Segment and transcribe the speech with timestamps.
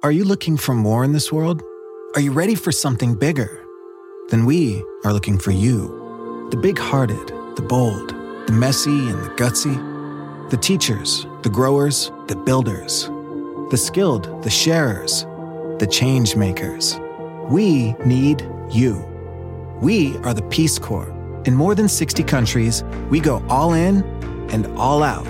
[0.00, 1.60] Are you looking for more in this world?
[2.14, 3.64] Are you ready for something bigger?
[4.28, 6.48] Then we are looking for you.
[6.52, 8.10] The big hearted, the bold,
[8.46, 9.74] the messy and the gutsy.
[10.50, 13.06] The teachers, the growers, the builders.
[13.72, 15.24] The skilled, the sharers,
[15.80, 16.96] the change makers.
[17.48, 19.04] We need you.
[19.80, 21.12] We are the Peace Corps.
[21.44, 24.04] In more than 60 countries, we go all in
[24.52, 25.26] and all out.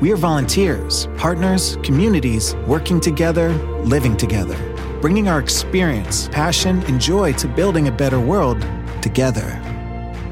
[0.00, 3.50] We are volunteers, partners, communities working together,
[3.84, 4.56] living together,
[5.00, 8.60] bringing our experience, passion, and joy to building a better world
[9.02, 9.60] together.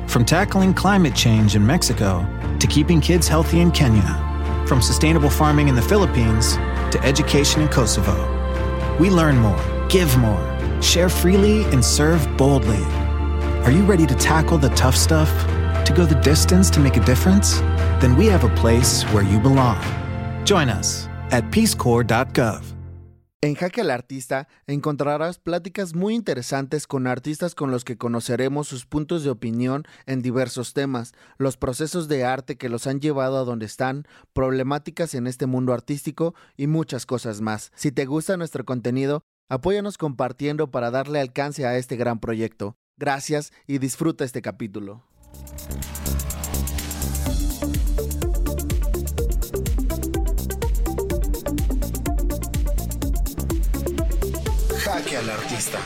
[0.06, 2.26] From tackling climate change in Mexico
[2.60, 6.56] to keeping kids healthy in Kenya, from sustainable farming in the Philippines
[6.92, 8.16] to education in Kosovo.
[8.98, 12.82] We learn more, give more, share freely, and serve boldly.
[13.64, 15.30] Are you ready to tackle the tough stuff?
[15.84, 17.60] To go the distance to make a difference?
[18.00, 19.82] Then we have a place where you belong.
[20.44, 22.77] Join us at peacecorps.gov.
[23.40, 28.84] En Jaque al Artista encontrarás pláticas muy interesantes con artistas con los que conoceremos sus
[28.84, 33.44] puntos de opinión en diversos temas, los procesos de arte que los han llevado a
[33.44, 37.70] donde están, problemáticas en este mundo artístico y muchas cosas más.
[37.76, 42.74] Si te gusta nuestro contenido, apóyanos compartiendo para darle alcance a este gran proyecto.
[42.98, 45.04] Gracias y disfruta este capítulo.
[55.18, 55.78] Al artista.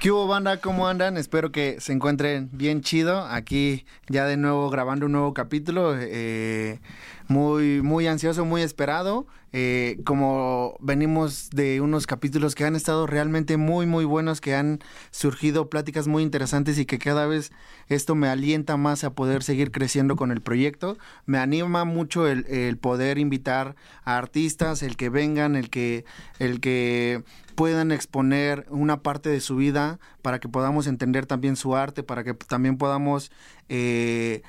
[0.00, 0.60] ¿Qué hubo banda?
[0.60, 1.16] ¿Cómo andan?
[1.16, 3.24] Espero que se encuentren bien chido.
[3.24, 5.96] Aquí ya de nuevo grabando un nuevo capítulo.
[5.98, 6.78] eh,
[7.26, 9.26] muy, muy ansioso, muy esperado.
[9.58, 14.80] Eh, como venimos de unos capítulos que han estado realmente muy, muy buenos, que han
[15.10, 17.52] surgido pláticas muy interesantes y que cada vez
[17.88, 20.98] esto me alienta más a poder seguir creciendo con el proyecto.
[21.24, 26.04] Me anima mucho el, poder invitar a artistas, el que vengan, el que,
[26.38, 31.74] el que puedan exponer una parte de su vida para que podamos entender también su
[31.74, 33.32] arte, para que también podamos,
[33.70, 34.42] eh,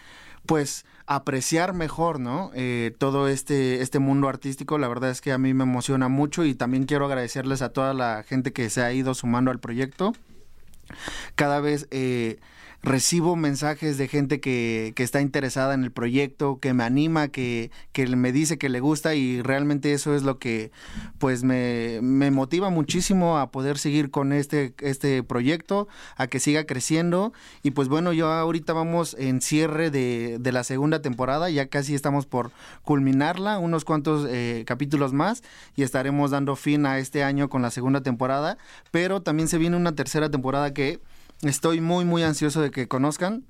[0.45, 2.51] pues, apreciar mejor, ¿no?
[2.53, 6.43] Eh, todo este, este mundo artístico, la verdad es que a mí me emociona mucho
[6.43, 10.13] y también quiero agradecerles a toda la gente que se ha ido sumando al proyecto.
[11.35, 12.39] Cada vez eh,
[12.87, 17.69] recibo mensajes de gente que, que, está interesada en el proyecto, que me anima, que,
[17.91, 20.71] que, me dice que le gusta y realmente eso es lo que
[21.19, 26.65] pues me, me, motiva muchísimo a poder seguir con este, este proyecto, a que siga
[26.65, 27.33] creciendo.
[27.61, 31.93] Y pues bueno, yo ahorita vamos en cierre de, de la segunda temporada, ya casi
[31.93, 32.51] estamos por
[32.83, 35.43] culminarla, unos cuantos eh, capítulos más
[35.75, 38.57] y estaremos dando fin a este año con la segunda temporada,
[38.91, 40.99] pero también se viene una tercera temporada que
[41.41, 43.45] estoy muy muy ansioso de que conozcan.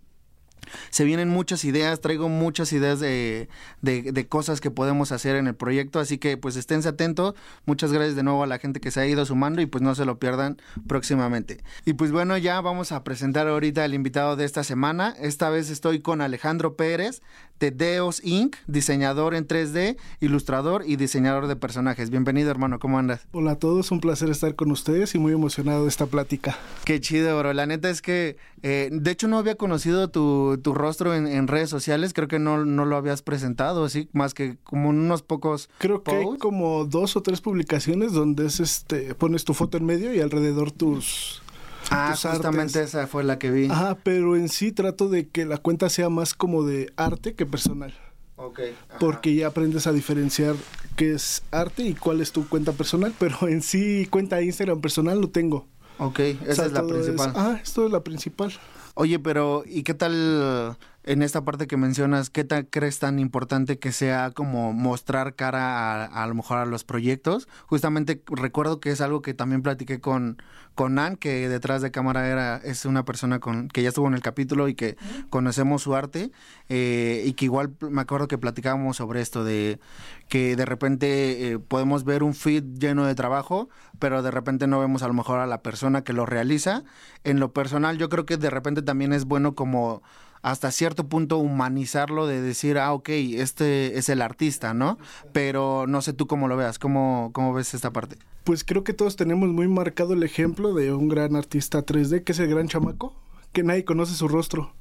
[0.89, 3.47] Se vienen muchas ideas, traigo muchas ideas de,
[3.81, 7.35] de, cosas que podemos hacer en el proyecto, así que pues esténse atentos.
[7.65, 9.95] Muchas gracias de nuevo a la gente que se ha ido sumando y pues no
[9.95, 11.63] se lo pierdan próximamente.
[11.85, 15.15] Y pues bueno, ya vamos a presentar ahorita al invitado de esta semana.
[15.19, 17.21] Esta vez estoy con Alejandro Pérez
[17.59, 22.09] de Deos Inc., diseñador en 3D, ilustrador y diseñador de personajes.
[22.09, 23.27] Bienvenido, hermano, ¿cómo andas?
[23.31, 26.57] Hola a todos, un placer estar con ustedes y muy emocionado de esta plática.
[26.85, 27.53] Qué chido, bro.
[27.53, 31.47] La neta es que, eh, de hecho, no había conocido tu, tu rostro en, en,
[31.47, 35.69] redes sociales, creo que no, no, lo habías presentado, así, más que como unos pocos.
[35.77, 36.31] Creo que posts.
[36.33, 40.19] hay como dos o tres publicaciones donde es este, pones tu foto en medio y
[40.19, 41.41] alrededor tus.
[41.89, 42.89] Ah, justamente artes.
[42.89, 43.67] esa fue la que vi.
[43.69, 47.45] Ajá, pero en sí trato de que la cuenta sea más como de arte que
[47.45, 47.93] personal.
[48.35, 48.59] Ok.
[48.89, 48.99] Ajá.
[48.99, 50.55] Porque ya aprendes a diferenciar
[50.95, 54.81] qué es arte y cuál es tu cuenta personal, pero en sí cuenta de Instagram
[54.81, 55.65] personal no tengo.
[55.99, 57.29] Ok, esa o sea, es la principal.
[57.29, 58.53] Es, ah, esto es la principal.
[58.93, 60.77] Oye, pero ¿y qué tal
[61.07, 66.03] en esta parte que mencionas, qué tal crees tan importante que sea como mostrar cara
[66.03, 67.47] a, a, lo mejor a los proyectos?
[67.65, 70.41] Justamente recuerdo que es algo que también platiqué con,
[70.75, 74.15] con Nan, que detrás de cámara era, es una persona con, que ya estuvo en
[74.15, 74.97] el capítulo y que
[75.29, 76.31] conocemos su arte,
[76.67, 79.79] eh, y que igual me acuerdo que platicábamos sobre esto de
[80.27, 84.79] que de repente eh, podemos ver un feed lleno de trabajo, pero de repente no
[84.79, 86.83] vemos a lo mejor a la persona que lo realiza.
[87.23, 90.03] En lo personal, yo creo que de repente también es bueno como
[90.41, 94.97] hasta cierto punto humanizarlo de decir, ah, ok, este es el artista, ¿no?
[95.33, 98.17] Pero no sé tú cómo lo veas, ¿cómo, cómo ves esta parte?
[98.43, 102.31] Pues creo que todos tenemos muy marcado el ejemplo de un gran artista 3D, que
[102.31, 103.13] es el gran chamaco,
[103.51, 104.73] que nadie conoce su rostro.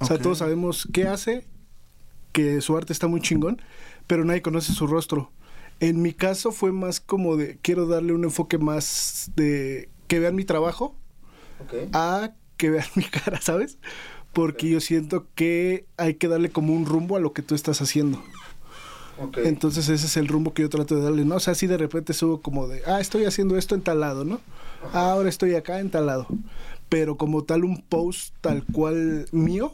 [0.00, 0.24] O sea, okay.
[0.24, 1.46] todos sabemos qué hace,
[2.32, 3.62] que su arte está muy chingón,
[4.06, 5.30] pero nadie conoce su rostro.
[5.80, 10.34] En mi caso fue más como de, quiero darle un enfoque más de que vean
[10.34, 10.96] mi trabajo
[11.64, 11.88] okay.
[11.92, 13.78] a que vean mi cara, ¿sabes?
[14.34, 17.80] Porque yo siento que hay que darle como un rumbo a lo que tú estás
[17.80, 18.22] haciendo.
[19.36, 21.36] Entonces ese es el rumbo que yo trato de darle, ¿no?
[21.36, 24.24] O sea, así de repente subo como de, ah, estoy haciendo esto en tal lado,
[24.24, 24.40] ¿no?
[24.92, 26.26] ahora estoy acá en tal lado.
[26.88, 29.72] Pero como tal un post tal cual mío,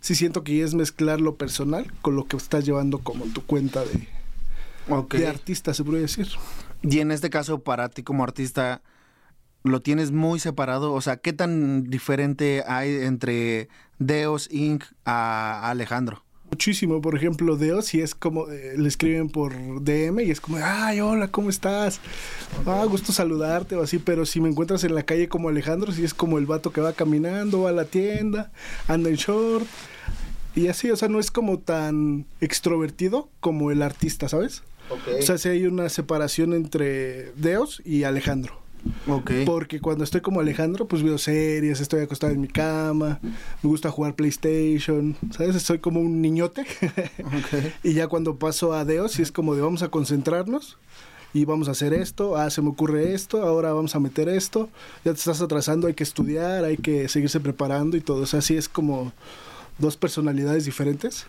[0.00, 3.82] sí siento que es mezclar lo personal con lo que estás llevando como tu cuenta
[3.84, 4.06] de,
[5.18, 6.28] de artista, se podría decir.
[6.82, 8.82] Y en este caso, para ti como artista,
[9.64, 10.92] ¿lo tienes muy separado?
[10.92, 13.68] O sea, ¿qué tan diferente hay entre
[13.98, 14.84] Deos Inc.
[15.04, 16.22] a Alejandro?
[16.50, 20.58] Muchísimo, por ejemplo, Deos, y es como, eh, le escriben por DM y es como,
[20.62, 21.98] ay, hola, ¿cómo estás?
[22.66, 26.04] Ah, gusto saludarte o así, pero si me encuentras en la calle como Alejandro, si
[26.04, 28.52] es como el vato que va caminando, va a la tienda,
[28.86, 29.66] anda en short,
[30.54, 34.62] y así, o sea, no es como tan extrovertido como el artista, ¿sabes?
[34.90, 38.63] O sea, si hay una separación entre Deos y Alejandro.
[39.44, 43.20] Porque cuando estoy como Alejandro, pues veo series, estoy acostado en mi cama,
[43.62, 45.56] me gusta jugar PlayStation, ¿sabes?
[45.56, 46.64] Estoy como un niñote.
[47.82, 50.78] y ya cuando paso a Deos, y es como de vamos a concentrarnos
[51.32, 54.68] y vamos a hacer esto, ah, se me ocurre esto, ahora vamos a meter esto,
[55.04, 58.22] ya te estás atrasando, hay que estudiar, hay que seguirse preparando y todo.
[58.22, 59.12] O sea, así es como
[59.78, 61.26] dos personalidades diferentes.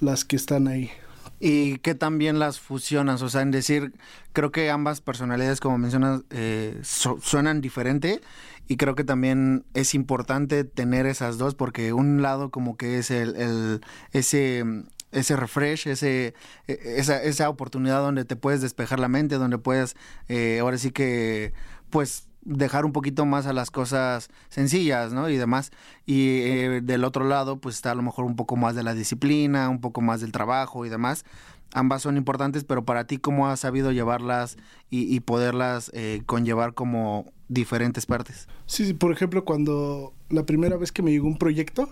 [0.00, 0.90] Las que están ahí
[1.40, 3.94] y que también las fusionas, o sea, en decir,
[4.32, 8.20] creo que ambas personalidades, como mencionas, eh, suenan diferente
[8.68, 13.10] y creo que también es importante tener esas dos porque un lado como que es
[13.10, 13.80] el, el
[14.12, 14.64] ese
[15.12, 16.34] ese refresh, ese,
[16.68, 19.96] e, esa, esa oportunidad donde te puedes despejar la mente, donde puedes,
[20.28, 21.52] eh, ahora sí que,
[21.90, 25.28] pues, dejar un poquito más a las cosas sencillas, ¿no?
[25.28, 25.70] Y demás.
[26.06, 28.94] Y eh, del otro lado, pues está a lo mejor un poco más de la
[28.94, 31.24] disciplina, un poco más del trabajo y demás.
[31.72, 34.56] Ambas son importantes, pero para ti, ¿cómo has sabido llevarlas
[34.90, 38.48] y, poderlas eh, conllevar como diferentes partes?
[38.66, 41.88] Sí, por ejemplo, cuando la primera vez que me llegó un proyecto,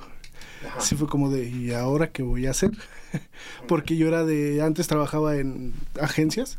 [0.80, 2.72] sí fue como de, ¿y ahora qué voy a hacer?
[3.68, 6.58] Porque yo era de, antes trabajaba en agencias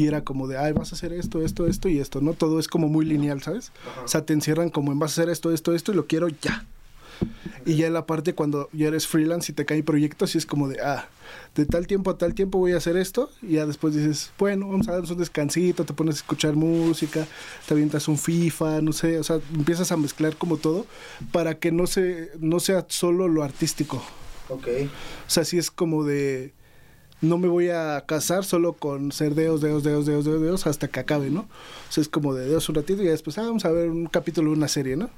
[0.00, 2.32] y era como de, ay, vas a hacer esto, esto, esto y esto, ¿no?
[2.32, 3.70] Todo es como muy lineal, ¿sabes?
[4.02, 6.28] O sea, te encierran como en vas a hacer esto, esto, esto y lo quiero
[6.28, 6.64] ya.
[7.66, 10.46] Y ya en la parte cuando ya eres freelance y te cae proyectos, y es
[10.46, 11.06] como de, ah,
[11.54, 13.30] de tal tiempo a tal tiempo voy a hacer esto.
[13.42, 17.26] Y ya después dices, bueno, vamos a darnos un descansito, te pones a escuchar música,
[17.68, 20.86] te avientas un FIFA, no sé, o sea, empiezas a mezclar como todo
[21.30, 24.02] para que no, se, no sea solo lo artístico.
[24.48, 24.66] Ok.
[25.26, 26.54] O sea, sí es como de,
[27.20, 30.88] no me voy a casar solo con ser deos, deos, deos, deos, deos, deos hasta
[30.88, 31.40] que acabe, ¿no?
[31.40, 34.06] O sea, es como de deos un ratito y después, ah, vamos a ver un
[34.06, 35.10] capítulo de una serie, ¿no?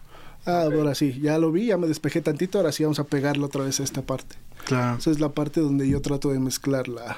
[0.44, 3.46] Ah, ahora sí, ya lo vi, ya me despejé tantito, ahora sí vamos a pegarlo
[3.46, 4.36] otra vez a esta parte.
[4.64, 4.98] Claro.
[4.98, 7.16] Esa es la parte donde yo trato de mezclar la,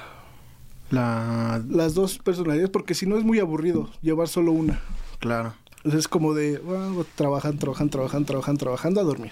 [0.91, 1.63] la...
[1.67, 4.79] las dos personalidades, porque si no es muy aburrido llevar solo una.
[5.19, 5.53] Claro.
[5.77, 9.31] Entonces es como de, bueno, trabajan, trabajan, trabajan, trabajan, trabajando a dormir.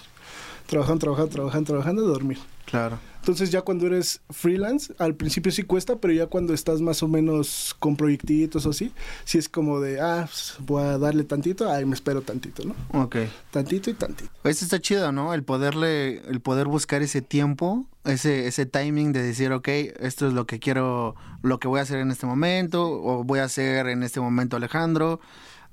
[0.66, 2.38] Trabajan, trabajan, trabajan, trabajando a dormir.
[2.64, 2.98] Claro.
[3.24, 7.08] Entonces ya cuando eres freelance, al principio sí cuesta, pero ya cuando estás más o
[7.08, 8.92] menos con proyectitos o así,
[9.24, 12.74] sí es como de, ah, pues, voy a darle tantito, ahí me espero tantito, ¿no?
[12.92, 13.16] Ok.
[13.50, 14.30] Tantito y tantito.
[14.44, 15.32] Eso está chido, ¿no?
[15.32, 20.34] El poderle, el poder buscar ese tiempo, ese, ese timing de decir, ok, esto es
[20.34, 23.86] lo que quiero, lo que voy a hacer en este momento, o voy a hacer
[23.86, 25.20] en este momento Alejandro,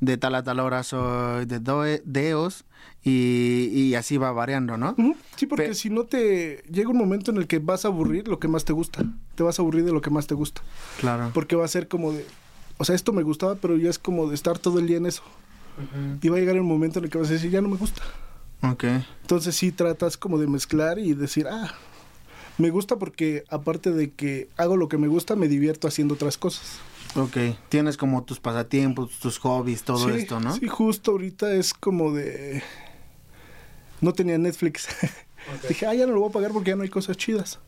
[0.01, 2.65] de tal a tal hora soy de Deos,
[3.03, 4.95] y, así va variando, ¿no?
[5.35, 8.39] Sí, porque si no te llega un momento en el que vas a aburrir lo
[8.39, 9.03] que más te gusta.
[9.35, 10.61] Te vas a aburrir de lo que más te gusta.
[10.99, 11.31] Claro.
[11.33, 12.25] Porque va a ser como de,
[12.77, 15.07] o sea, esto me gustaba, pero ya es como de estar todo el día en
[15.07, 15.23] eso.
[16.21, 17.77] Y va a llegar un momento en el que vas a decir, ya no me
[17.77, 18.03] gusta.
[18.61, 18.83] Ok.
[19.21, 21.73] Entonces sí tratas como de mezclar y decir, ah,
[22.59, 26.37] me gusta porque aparte de que hago lo que me gusta, me divierto haciendo otras
[26.37, 26.79] cosas.
[27.15, 27.37] Ok,
[27.69, 30.55] tienes como tus pasatiempos, tus hobbies, todo esto, ¿no?
[30.55, 32.63] Sí, justo ahorita es como de
[34.01, 34.87] no tenía Netflix.
[35.67, 37.59] Dije, ah, ya no lo voy a pagar porque ya no hay cosas chidas.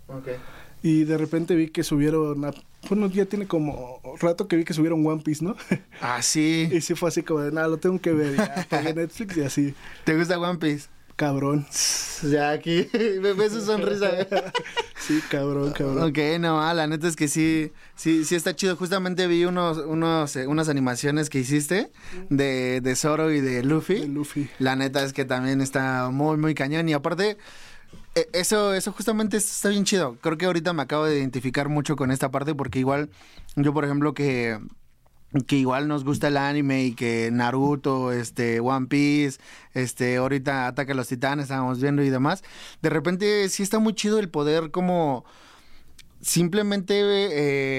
[0.82, 2.42] Y de repente vi que subieron,
[2.90, 5.56] bueno, ya tiene como rato que vi que subieron One Piece, ¿no?
[6.02, 6.70] Ah, sí.
[6.74, 9.42] y sí fue así como de, nada, lo tengo que ver, ya pagué Netflix y
[9.42, 9.76] así.
[10.04, 10.90] ¿Te gusta One Piece?
[11.16, 11.66] Cabrón.
[12.24, 12.88] Ya aquí
[13.22, 14.10] me ves su sonrisa.
[14.98, 16.10] sí, cabrón, cabrón.
[16.10, 18.78] Ok, no, la neta es que sí, sí, sí está chido.
[18.78, 21.92] Justamente vi unos, unos, eh, unas animaciones que hiciste
[22.30, 23.96] de, de Zoro y de Luffy.
[23.96, 24.50] De Luffy.
[24.58, 26.88] La neta es que también está muy, muy cañón.
[26.88, 27.38] Y aparte,
[28.16, 30.16] e, eso, eso justamente está bien chido.
[30.22, 33.10] Creo que ahorita me acabo de identificar mucho con esta parte porque igual
[33.58, 34.60] yo, por ejemplo, que
[35.42, 39.40] que igual nos gusta el anime y que Naruto, este, One Piece,
[39.74, 42.44] este, ahorita Ataca a los Titanes, estábamos viendo y demás.
[42.82, 45.26] De repente sí está muy chido el poder como
[46.24, 46.94] simplemente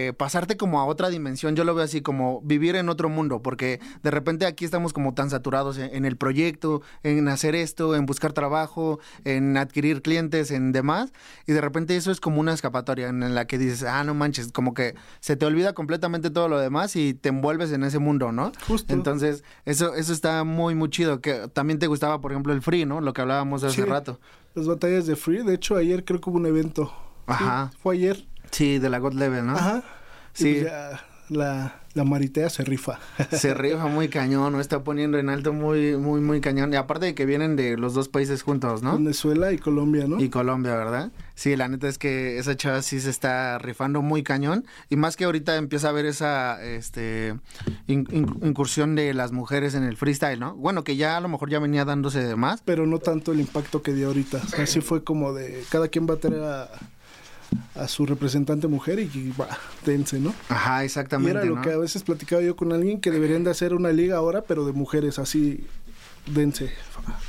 [0.09, 3.43] eh, pasarte como a otra dimensión, yo lo veo así como vivir en otro mundo,
[3.43, 8.05] porque de repente aquí estamos como tan saturados en, el proyecto, en hacer esto, en
[8.05, 11.13] buscar trabajo, en adquirir clientes, en demás,
[11.47, 14.53] y de repente eso es como una escapatoria en la que dices, ah, no manches,
[14.53, 18.31] como que se te olvida completamente todo lo demás y te envuelves en ese mundo,
[18.31, 18.53] ¿no?
[18.69, 18.93] Justo.
[18.93, 22.85] Entonces, eso, eso está muy, muy chido, que también te gustaba, por ejemplo, el free,
[22.85, 23.01] ¿no?
[23.01, 24.21] Lo que hablábamos hace rato.
[24.55, 26.93] Las batallas de free, de hecho ayer creo que hubo un evento.
[27.27, 27.71] Ajá.
[27.79, 28.34] fue ayer.
[28.55, 29.57] Sí, de la God Level, ¿no?
[29.57, 29.83] Ajá.
[30.33, 30.61] Sí.
[30.63, 30.73] Pues
[31.29, 32.99] la, la maritea se rifa.
[33.33, 34.61] Se rifa muy cañón, ¿no?
[34.61, 36.73] Está poniendo en alto muy, muy, muy cañón.
[36.73, 38.95] Y aparte de que vienen de los dos países juntos, ¿no?
[38.95, 40.21] Venezuela y Colombia, ¿no?
[40.21, 41.11] Y Colombia, ¿verdad?
[41.35, 44.67] Sí, la neta es que esa chava sí se está rifando muy cañón.
[44.89, 47.35] Y más que ahorita empieza a haber esa este
[47.87, 50.55] incursión de las mujeres en el freestyle, ¿no?
[50.55, 52.63] Bueno, que ya a lo mejor ya venía dándose de más.
[52.65, 54.43] Pero no tanto el impacto que dio ahorita.
[54.45, 56.69] O sea, sí fue como de cada quien va a tener a
[57.75, 59.49] a su representante mujer y, va,
[59.85, 60.35] dense, ¿no?
[60.49, 61.39] Ajá, exactamente.
[61.39, 63.91] Y era lo que a veces platicaba yo con alguien que deberían de hacer una
[63.91, 65.67] liga ahora, pero de mujeres, así,
[66.27, 66.71] dense.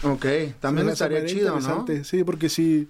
[0.03, 0.25] Ok,
[0.59, 1.85] también estaría chido, ¿no?
[2.03, 2.87] Sí, porque sí,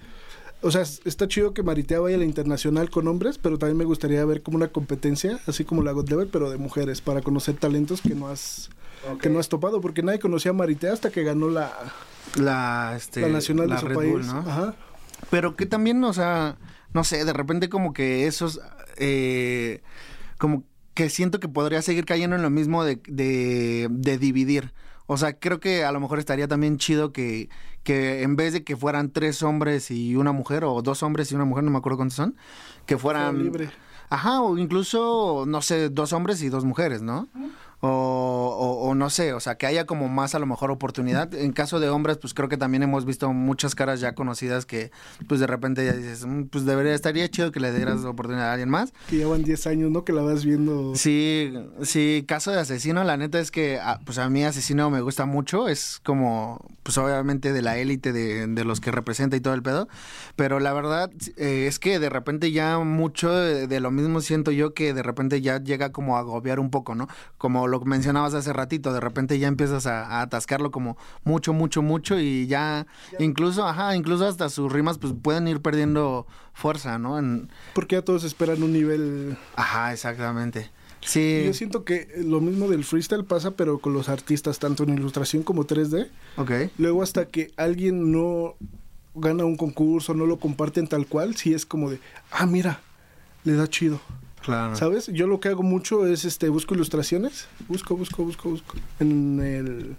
[0.61, 3.85] o sea, está chido que Maritea vaya a la internacional con hombres, pero también me
[3.85, 7.55] gustaría ver como una competencia, así como la God Level, pero de mujeres, para conocer
[7.55, 8.69] talentos que no has,
[9.21, 11.71] que no has topado, porque nadie conocía a Maritea hasta que ganó la,
[12.35, 14.25] la, este, la nacional de su país.
[14.25, 14.39] ¿no?
[14.39, 14.75] Ajá.
[15.29, 16.57] Pero que también, o sea
[16.95, 18.61] no sé, de repente como que esos,
[18.95, 19.83] eh,
[20.37, 24.71] como que siento que podría seguir cayendo en lo mismo de, de, de, dividir.
[25.05, 27.49] O sea, creo que a lo mejor estaría también chido que,
[27.83, 31.35] que en vez de que fueran tres hombres y una mujer, o dos hombres y
[31.35, 32.37] una mujer, no me acuerdo cuántos son,
[32.85, 33.43] que fueran...
[33.43, 33.71] libre.
[34.09, 37.27] Ajá, o incluso, no sé, dos hombres y dos mujeres, ¿no?
[37.81, 41.33] O, no sé, o sea, que haya como más a lo mejor oportunidad.
[41.33, 44.91] En caso de hombres, pues creo que también hemos visto muchas caras ya conocidas que
[45.27, 48.53] pues de repente ya dices, mm, pues debería, estaría chido que le dieras oportunidad a
[48.53, 48.93] alguien más.
[49.09, 50.03] Que llevan 10 años, ¿no?
[50.03, 50.95] Que la vas viendo.
[50.95, 51.53] Sí,
[51.83, 55.25] sí, caso de asesino, la neta es que ah, pues a mí asesino me gusta
[55.25, 59.55] mucho, es como pues obviamente de la élite de, de, los que representa y todo
[59.55, 59.87] el pedo,
[60.35, 64.51] pero la verdad eh, es que de repente ya mucho de, de, lo mismo siento
[64.51, 67.07] yo que de repente ya llega como a agobiar un poco, ¿no?
[67.37, 72.19] Como lo mencionabas hace ratito, de repente ya empiezas a, atascarlo como mucho, mucho, mucho
[72.19, 72.87] y ya,
[73.19, 77.19] incluso, ajá, incluso hasta sus rimas pues pueden ir perdiendo fuerza, ¿no?
[77.19, 77.49] En...
[77.73, 79.37] Porque ya todos esperan un nivel...
[79.55, 80.71] Ajá, exactamente.
[81.01, 81.43] Sí.
[81.45, 85.43] Yo siento que lo mismo del freestyle pasa, pero con los artistas, tanto en ilustración
[85.43, 86.09] como 3D.
[86.37, 86.51] Ok.
[86.77, 88.55] Luego hasta que alguien no
[89.13, 91.99] gana un concurso, no lo comparten tal cual, sí es como de,
[92.31, 92.81] ah, mira,
[93.43, 93.99] le da chido.
[94.73, 95.07] ¿Sabes?
[95.07, 99.95] Yo lo que hago mucho es este busco ilustraciones, busco, busco, busco, busco en el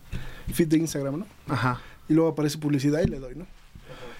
[0.52, 1.26] feed de Instagram, ¿no?
[1.48, 1.80] Ajá.
[2.08, 3.46] Y luego aparece publicidad y le doy, ¿no?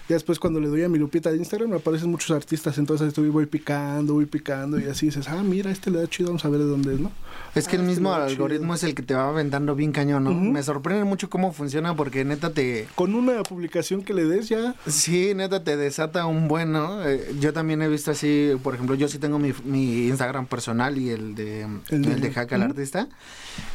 [0.09, 3.09] Y después cuando le doy a mi lupita de Instagram me aparecen muchos artistas, entonces
[3.09, 6.45] estoy voy picando, voy picando y así dices, ah, mira, este le da chido, vamos
[6.45, 7.11] a ver de dónde es, ¿no?
[7.55, 10.23] Es que el ah, este mismo algoritmo es el que te va aventando bien cañón,
[10.23, 10.33] ¿no?
[10.33, 12.87] Me sorprende mucho cómo funciona porque neta te...
[12.95, 14.75] Con una publicación que le des ya...
[14.85, 17.03] Sí, neta te desata un buen, ¿no?
[17.05, 20.97] Eh, yo también he visto así, por ejemplo, yo sí tengo mi, mi Instagram personal
[20.97, 23.09] y el de, el de, Jaca al Artista.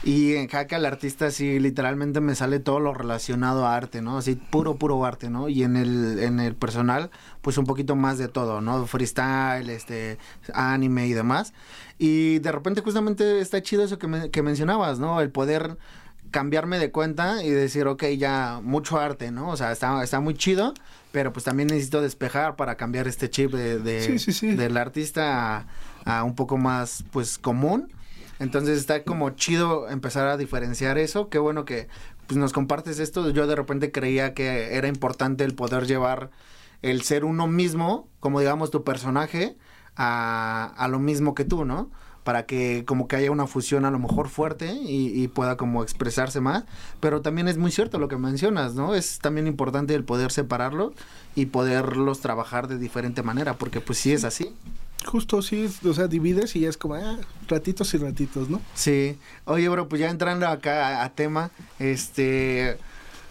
[0.05, 4.19] Y en Jaca al Artista sí literalmente me sale todo lo relacionado a arte, ¿no?
[4.19, 5.49] Así puro, puro arte, ¿no?
[5.49, 7.11] Y en el en el personal,
[7.41, 8.87] pues un poquito más de todo, ¿no?
[8.87, 10.19] Freestyle, este,
[10.55, 11.53] anime y demás.
[11.99, 15.21] Y de repente justamente está chido eso que, que mencionabas, ¿no?
[15.21, 15.77] El poder
[16.33, 19.51] cambiarme de cuenta y decir, ok, ya mucho arte, ¿no?
[19.51, 20.75] O sea, está, está muy chido,
[21.13, 25.67] pero pues también necesito despejar para cambiar este chip de, del artista a,
[26.05, 27.93] a, un poco más, pues, común.
[28.39, 31.29] Entonces está como chido empezar a diferenciar eso.
[31.29, 31.87] Qué bueno que
[32.27, 33.31] pues nos compartes esto.
[33.31, 36.31] Yo de repente creía que era importante el poder llevar
[36.83, 39.57] el ser uno mismo, como digamos tu personaje,
[39.97, 41.91] a, a lo mismo que tú, ¿no?
[42.25, 46.41] Para que como que haya una fusión a lo mejor fuerte y, pueda como expresarse
[46.41, 46.65] más.
[47.01, 48.95] Pero también es muy cierto lo que mencionas, ¿no?
[48.95, 50.93] Es también importante el poder separarlo
[51.35, 54.55] y poderlos trabajar de diferente manera, porque pues sí es así.
[55.05, 57.19] Justo, sí, o sea, divides y es como, ah,
[57.49, 58.61] ratitos y ratitos, ¿no?
[58.75, 59.19] Sí.
[59.45, 62.77] Oye, bro, pues ya entrando acá a, tema, este,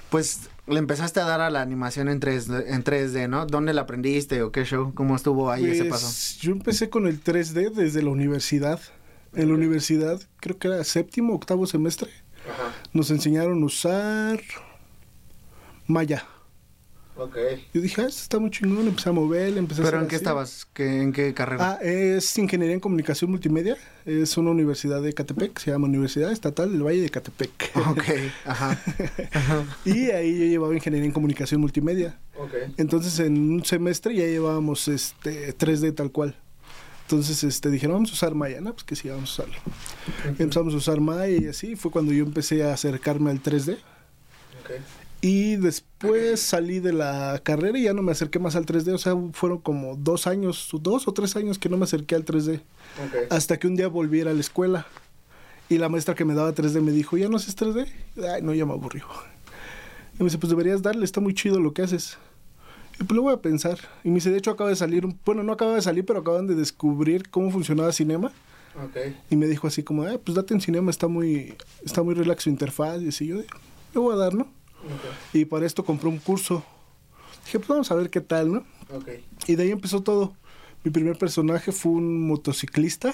[0.10, 3.46] pues le empezaste a dar a la animación en 3D, en 3D, ¿no?
[3.46, 4.94] ¿Dónde la aprendiste o qué show?
[4.94, 6.06] ¿Cómo estuvo ahí ese paso?
[6.06, 8.80] Pues, yo empecé con el 3D desde la universidad.
[9.34, 12.10] En la universidad, creo que era séptimo, octavo semestre.
[12.92, 14.42] Nos enseñaron a usar
[15.88, 16.26] Maya.
[17.74, 20.68] Yo dije, ah, esto está muy chingón, empecé a mover, empecé ¿Pero en qué estabas?
[20.76, 21.74] ¿En qué carrera?
[21.74, 23.78] Ah, es Ingeniería en Comunicación Multimedia.
[24.06, 27.72] Es una universidad de Catepec, se llama Universidad Estatal del Valle de Catepec.
[27.76, 28.04] Ok,
[28.46, 28.82] ajá.
[29.86, 32.20] y ahí yo llevaba Ingeniería en Comunicación Multimedia.
[32.78, 36.36] Entonces en un semestre ya llevábamos este 3D tal cual.
[37.04, 38.72] Entonces este, dijeron, vamos a usar Maya, ¿no?
[38.74, 39.62] Pues que sí, vamos a usarlo.
[40.40, 43.78] Empezamos a usar Maya y así fue cuando yo empecé a acercarme al 3D.
[45.22, 48.94] Y después salí de la carrera y ya no me acerqué más al 3D.
[48.94, 52.26] O sea, fueron como dos años, dos o tres años que no me acerqué al
[52.26, 52.62] 3D.
[53.30, 54.88] Hasta que un día volví a la escuela.
[55.70, 57.88] Y la maestra que me daba 3D me dijo, ¿ya no haces 3D?
[58.34, 59.06] Ay, no, ya me aburrió.
[60.16, 62.18] Y me dice, pues deberías darle, está muy chido lo que haces.
[63.00, 63.78] Y pues lo voy a pensar.
[64.04, 66.48] Y me dice, de hecho acaba de salir, bueno, no acaba de salir, pero acaban
[66.48, 68.32] de descubrir cómo funcionaba Cinema.
[69.30, 71.54] Y me dijo así como, pues date en Cinema, está muy,
[71.86, 73.02] está muy relax su interfaz.
[73.02, 73.46] Y así yo, le
[73.94, 74.48] voy a dar, ¿no?
[75.34, 76.64] Y para esto compré un curso.
[77.46, 78.64] Dije, pues vamos a ver qué tal, ¿no?
[79.48, 80.34] Y de ahí empezó todo.
[80.84, 83.14] Mi primer personaje fue un motociclista.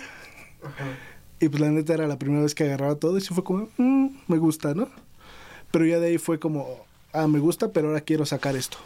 [1.40, 3.70] Y pues la neta era la primera vez que agarraba todo y sí fue como,
[3.78, 4.90] mm, me gusta, ¿no?
[5.72, 8.78] Pero ya de ahí fue como, ah, me gusta, pero ahora quiero sacar esto.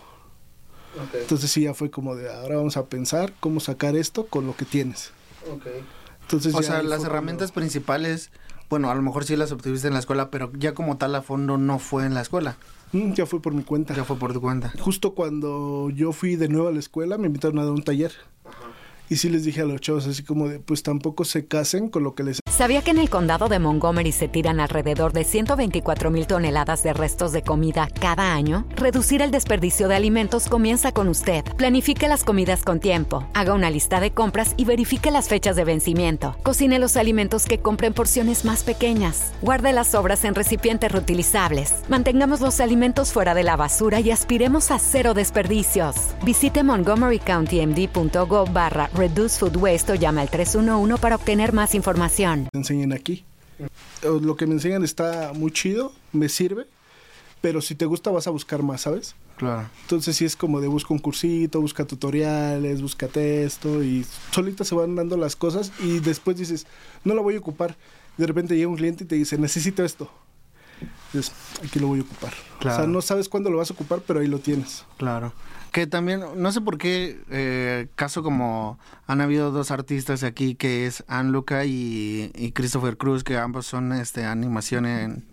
[1.14, 4.56] Entonces sí, ya fue como de, ahora vamos a pensar cómo sacar esto con lo
[4.56, 5.12] que tienes.
[6.22, 8.30] Entonces, o sea, las herramientas principales,
[8.72, 11.22] bueno, a lo mejor sí las obtuviste en la escuela, pero ya como tal a
[11.22, 12.56] fondo no fue en la escuela.
[12.94, 13.94] Mm, ya fue por mi cuenta.
[13.94, 14.72] Ya fue por tu cuenta.
[14.80, 18.14] Justo cuando yo fui de nuevo a la escuela, me invitaron a dar un taller.
[19.10, 22.04] Y sí les dije a los chavos así como de, pues tampoco se casen con
[22.04, 22.40] lo que les...
[22.52, 26.92] ¿Sabía que en el condado de Montgomery se tiran alrededor de 124 mil toneladas de
[26.92, 28.66] restos de comida cada año?
[28.76, 31.46] Reducir el desperdicio de alimentos comienza con usted.
[31.56, 35.64] Planifique las comidas con tiempo, haga una lista de compras y verifique las fechas de
[35.64, 36.36] vencimiento.
[36.44, 39.32] Cocine los alimentos que compre en porciones más pequeñas.
[39.42, 41.74] Guarde las sobras en recipientes reutilizables.
[41.88, 45.96] Mantengamos los alimentos fuera de la basura y aspiremos a cero desperdicios.
[46.24, 52.41] Visite montgomerycountymd.gov barra o llama al 311 para obtener más información.
[52.52, 53.24] Me enseñan aquí.
[54.04, 56.66] Lo que me enseñan está muy chido, me sirve,
[57.42, 59.16] pero si te gusta vas a buscar más, ¿sabes?
[59.38, 59.70] Claro.
[59.82, 64.76] Entonces sí es como de busca un cursito, busca tutoriales, busca texto y solita se
[64.76, 66.68] van dando las cosas y después dices,
[67.04, 67.76] no lo voy a ocupar.
[68.18, 70.12] De repente llega un cliente y te dice, necesito esto.
[71.08, 71.32] Entonces,
[71.64, 72.34] aquí lo voy a ocupar.
[72.60, 74.86] O sea, no sabes cuándo lo vas a ocupar, pero ahí lo tienes.
[74.98, 75.34] Claro.
[75.72, 80.86] Que también, no sé por qué, eh, caso como han habido dos artistas aquí, que
[80.86, 85.26] es Anne Luca y, Christopher Cruz, que ambos son este animación en,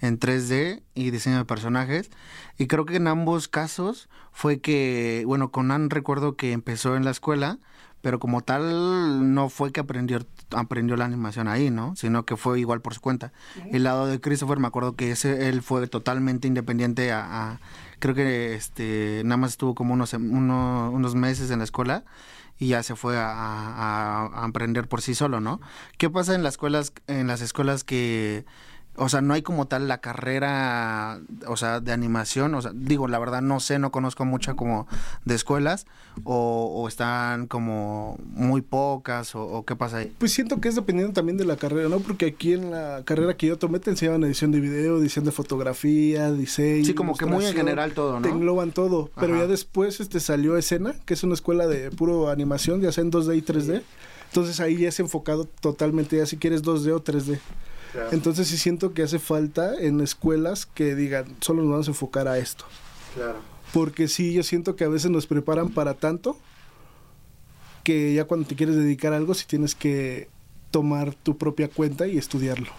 [0.00, 2.10] en 3D y diseño de personajes.
[2.58, 7.04] Y creo que en ambos casos fue que, bueno, con Anne recuerdo que empezó en
[7.04, 7.58] la escuela,
[8.02, 10.20] pero como tal no fue que aprendió
[10.54, 11.96] aprendió la animación ahí, ¿no?
[11.96, 13.32] Sino que fue igual por su cuenta.
[13.70, 17.58] El lado de Christopher me acuerdo que ese él fue totalmente independiente a
[18.02, 22.04] creo que este nada más estuvo como unos, unos meses en la escuela
[22.58, 25.60] y ya se fue a, a, aprender por sí solo, ¿no?
[25.98, 28.44] ¿Qué pasa en las escuelas, en las escuelas que
[28.96, 33.08] o sea, no hay como tal la carrera, o sea, de animación, o sea, digo,
[33.08, 34.86] la verdad no sé, no conozco mucha como
[35.24, 35.86] de escuelas,
[36.24, 40.12] o, están como muy pocas, o, qué pasa ahí.
[40.18, 42.00] Pues siento que es dependiendo también de la carrera, ¿no?
[42.00, 45.32] Porque aquí en la carrera que yo tomé te enseñaban edición de video, edición de
[45.32, 46.84] fotografía, diseño.
[46.84, 48.22] Sí, como que muy en general todo, ¿no?
[48.22, 52.28] Te engloban todo, pero ya después este salió Escena, que es una escuela de puro
[52.28, 53.82] animación, ya sea en 2D y 3D.
[54.26, 57.38] Entonces ahí ya es enfocado totalmente, ya si quieres 2D o 3D.
[58.10, 62.28] Entonces sí siento que hace falta en escuelas que digan, solo nos vamos a enfocar
[62.28, 62.64] a esto.
[63.14, 63.36] Claro.
[63.72, 66.36] Porque sí, yo siento que a veces nos preparan para tanto
[67.84, 70.28] que ya cuando te quieres dedicar a algo, sí tienes que
[70.70, 72.70] tomar tu propia cuenta y estudiarlo.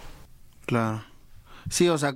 [0.66, 1.04] Claro.
[1.70, 2.16] Sí, o sea,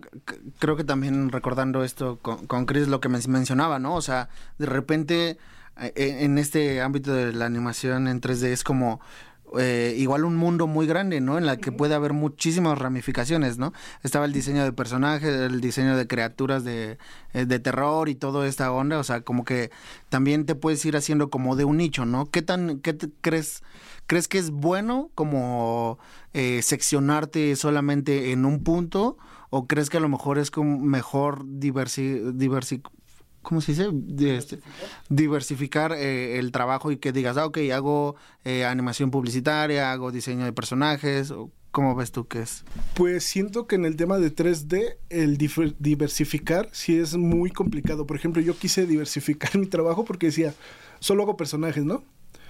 [0.59, 3.95] creo que también recordando esto con, con Chris, lo que me mencionaba, ¿no?
[3.95, 5.37] O sea, de repente
[5.79, 8.99] eh, en este ámbito de la animación en 3D es como
[9.57, 11.37] eh, igual un mundo muy grande, ¿no?
[11.37, 13.73] En la que puede haber muchísimas ramificaciones, ¿no?
[14.03, 16.97] Estaba el diseño de personajes, el diseño de criaturas de,
[17.33, 19.71] eh, de terror y toda esta onda, o sea, como que
[20.09, 22.25] también te puedes ir haciendo como de un nicho, ¿no?
[22.29, 23.63] ¿Qué tan, qué crees,
[24.05, 25.97] crees que es bueno como
[26.33, 29.17] eh, seccionarte solamente en un punto?
[29.49, 32.81] ¿O crees que a lo mejor es como mejor diversi, diversi
[33.47, 33.89] ¿cómo se dice?
[34.35, 34.59] Este,
[35.07, 40.43] diversificar eh, el trabajo y que digas, ah, ok, hago eh, animación publicitaria, hago diseño
[40.43, 41.33] de personajes,
[41.71, 42.65] ¿cómo ves tú que es?
[42.93, 48.05] Pues siento que en el tema de 3D, el diversificar sí es muy complicado.
[48.05, 50.53] Por ejemplo, yo quise diversificar mi trabajo porque decía,
[50.99, 52.03] solo hago personajes, ¿no?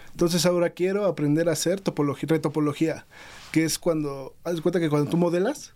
[0.09, 3.05] Entonces ahora quiero aprender a hacer topología, retopología,
[3.51, 5.73] que es cuando, haz cuenta que cuando tú modelas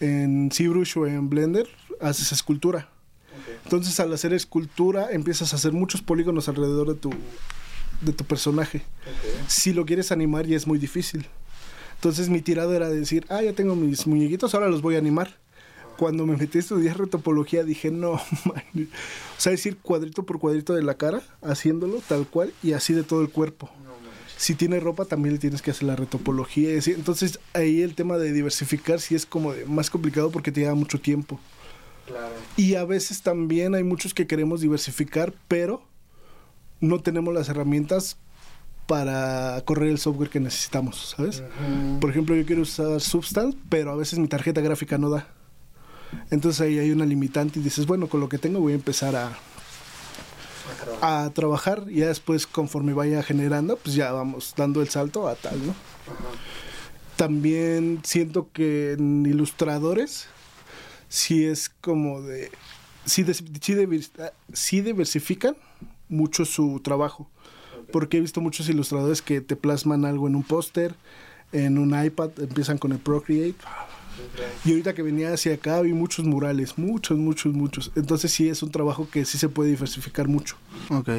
[0.00, 1.68] en ZBrush o en Blender,
[2.00, 2.88] haces escultura.
[3.64, 7.10] Entonces al hacer escultura empiezas a hacer muchos polígonos alrededor de tu,
[8.00, 8.82] de tu personaje.
[9.46, 11.26] Si lo quieres animar ya es muy difícil.
[11.94, 15.36] Entonces mi tirado era decir, ah, ya tengo mis muñequitos, ahora los voy a animar.
[15.98, 18.12] Cuando me metí a estudiar retopología dije, no,
[18.46, 18.62] man.
[18.74, 23.02] o sea, decir cuadrito por cuadrito de la cara, haciéndolo tal cual y así de
[23.02, 23.68] todo el cuerpo.
[24.38, 26.70] si tiene ropa también le tienes que hacer la retopología.
[26.86, 30.98] Entonces ahí el tema de diversificar sí es como más complicado porque te lleva mucho
[30.98, 31.38] tiempo.
[32.56, 35.82] Y a veces también hay muchos que queremos diversificar, pero
[36.80, 38.16] no tenemos las herramientas
[38.86, 41.42] para correr el software que necesitamos, ¿sabes?
[42.00, 45.28] Por ejemplo, yo quiero usar Substance, pero a veces mi tarjeta gráfica no da.
[46.30, 49.14] Entonces ahí hay una limitante y dices, bueno, con lo que tengo voy a empezar
[49.14, 49.38] a,
[51.00, 55.36] a trabajar y ya después conforme vaya generando, pues ya vamos dando el salto a
[55.36, 55.74] tal, ¿no?
[57.14, 60.26] También siento que en ilustradores
[61.10, 62.50] sí es como de...
[63.04, 63.26] Sí,
[64.52, 65.56] sí, diversifican
[66.08, 67.28] mucho su trabajo.
[67.92, 70.94] Porque he visto muchos ilustradores que te plasman algo en un póster,
[71.52, 73.56] en un iPad, empiezan con el Procreate
[74.64, 77.90] y ahorita que venía hacia acá vi muchos murales, muchos, muchos, muchos.
[77.96, 80.56] Entonces sí es un trabajo que sí se puede diversificar mucho.
[80.90, 81.10] Ok.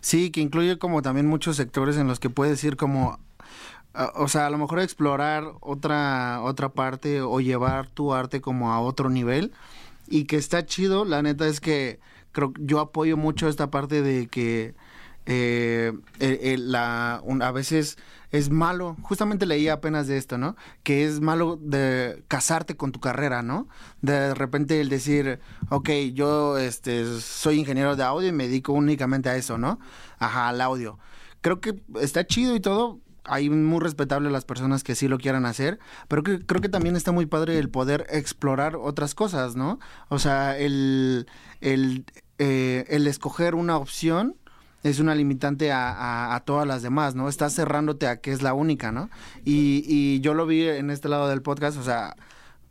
[0.00, 3.20] Sí, que incluye como también muchos sectores en los que puedes ir como
[4.14, 8.80] o sea, a lo mejor explorar otra otra parte o llevar tu arte como a
[8.80, 9.52] otro nivel
[10.08, 12.00] y que está chido, la neta es que
[12.32, 14.74] creo yo apoyo mucho esta parte de que
[15.26, 15.92] eh,
[16.58, 17.98] la, a veces
[18.30, 20.56] es malo, justamente leí apenas de esto, ¿no?
[20.82, 23.68] Que es malo de casarte con tu carrera, ¿no?
[24.02, 29.28] De repente el decir, ok, yo este, soy ingeniero de audio y me dedico únicamente
[29.28, 29.78] a eso, ¿no?
[30.18, 30.98] Ajá, al audio.
[31.40, 35.46] Creo que está chido y todo, hay muy respetable las personas que sí lo quieran
[35.46, 39.78] hacer, pero que, creo que también está muy padre el poder explorar otras cosas, ¿no?
[40.08, 41.26] O sea, el,
[41.60, 42.04] el,
[42.38, 44.36] eh, el escoger una opción
[44.82, 47.28] es una limitante a, a, todas las demás, ¿no?
[47.28, 49.10] Estás cerrándote a que es la única, ¿no?
[49.44, 52.16] Y, y yo lo vi en este lado del podcast, o sea,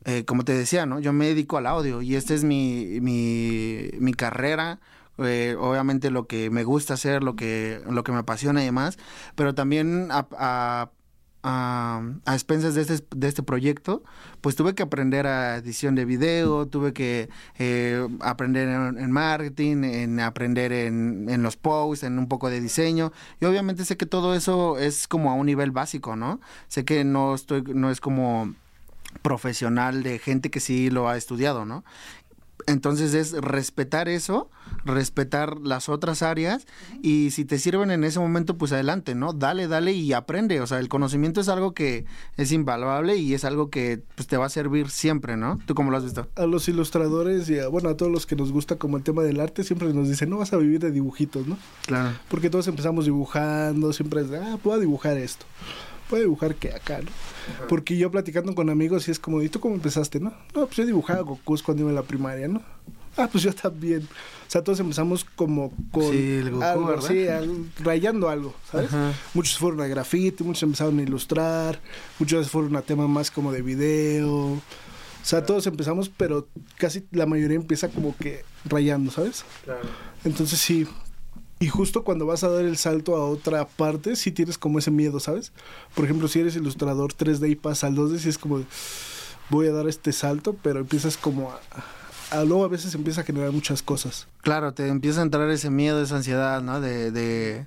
[0.06, 1.00] eh, como te decía, ¿no?
[1.00, 4.80] Yo me dedico al audio y esta es mi, mi, mi carrera,
[5.19, 8.97] eh, obviamente lo que me gusta hacer, lo que, lo que me apasiona y demás,
[9.36, 10.91] pero también a, a,
[11.43, 14.03] a expensas de este, de este proyecto,
[14.41, 20.19] pues tuve que aprender a edición de video, tuve que eh, aprender en, marketing, en
[20.19, 23.12] aprender en, en, los posts, en un poco de diseño.
[23.39, 26.41] Y obviamente sé que todo eso es como a un nivel básico, ¿no?
[26.67, 28.53] Sé que no estoy, no es como
[29.21, 31.84] profesional de gente que sí lo ha estudiado, ¿no?
[32.65, 34.50] Entonces es respetar eso,
[34.84, 36.65] respetar las otras áreas
[37.02, 39.34] y si te sirven en ese momento, pues adelante, ¿no?
[39.34, 40.60] Dale, dale y aprende.
[40.62, 44.38] O sea, el conocimiento es algo que es invaluable y es algo que pues, te
[44.38, 45.60] va a servir siempre, ¿no?
[45.65, 46.28] ¿Tú cómo lo has visto?
[46.36, 49.24] A los ilustradores y a, bueno, a todos los que nos gusta como el tema
[49.24, 51.58] del arte, siempre nos dicen, no vas a vivir de dibujitos, ¿no?
[51.86, 52.17] Claro.
[52.30, 55.46] Porque todos empezamos dibujando, siempre es, ah, puedo dibujar esto
[56.10, 57.10] puede dibujar que acá, ¿no?
[57.67, 60.34] Porque yo platicando con amigos y es como, ¿y tú cómo empezaste, no?
[60.54, 62.62] No, pues yo dibujaba Goku cuando iba en la primaria, ¿no?
[63.15, 64.02] Ah, pues yo también.
[64.02, 67.26] O sea, todos empezamos como con sí, el Goku, algo, sí,
[67.80, 68.91] rayando algo, ¿sabes?
[69.34, 71.80] Muchos fueron a graffiti, muchos empezaron a ilustrar,
[72.20, 74.34] muchos fueron a temas más como de video.
[74.34, 74.62] O
[75.30, 79.43] sea, todos empezamos, pero casi la mayoría empieza como que rayando, ¿sabes?
[79.65, 79.82] Claro.
[80.24, 80.88] Entonces sí,
[81.60, 84.91] y justo cuando vas a dar el salto a otra parte, sí tienes como ese
[84.91, 85.52] miedo, ¿sabes?
[85.96, 88.63] Por ejemplo, si eres ilustrador 3D y pasa al 2D, sí es como,
[89.50, 91.52] voy a dar este salto, pero empiezas como
[92.32, 94.28] a, luego a veces empieza a generar muchas cosas.
[94.41, 96.80] Claro, te empieza a entrar ese miedo, esa ansiedad, ¿no?
[96.80, 97.65] De, de...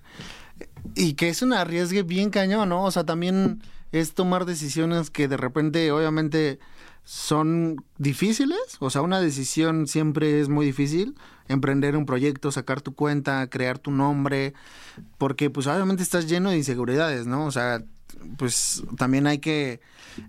[0.94, 2.84] Y que es un arriesgue bien cañón, ¿no?
[2.84, 6.60] O sea, también es tomar decisiones que de repente, obviamente,
[7.10, 8.76] son difíciles.
[8.78, 11.16] O sea, una decisión siempre es muy difícil
[11.48, 14.54] emprender un proyecto, sacar tu cuenta, crear tu nombre,
[15.18, 17.46] porque pues obviamente estás lleno de inseguridades, ¿no?
[17.46, 17.82] O sea,
[18.38, 19.80] pues también hay que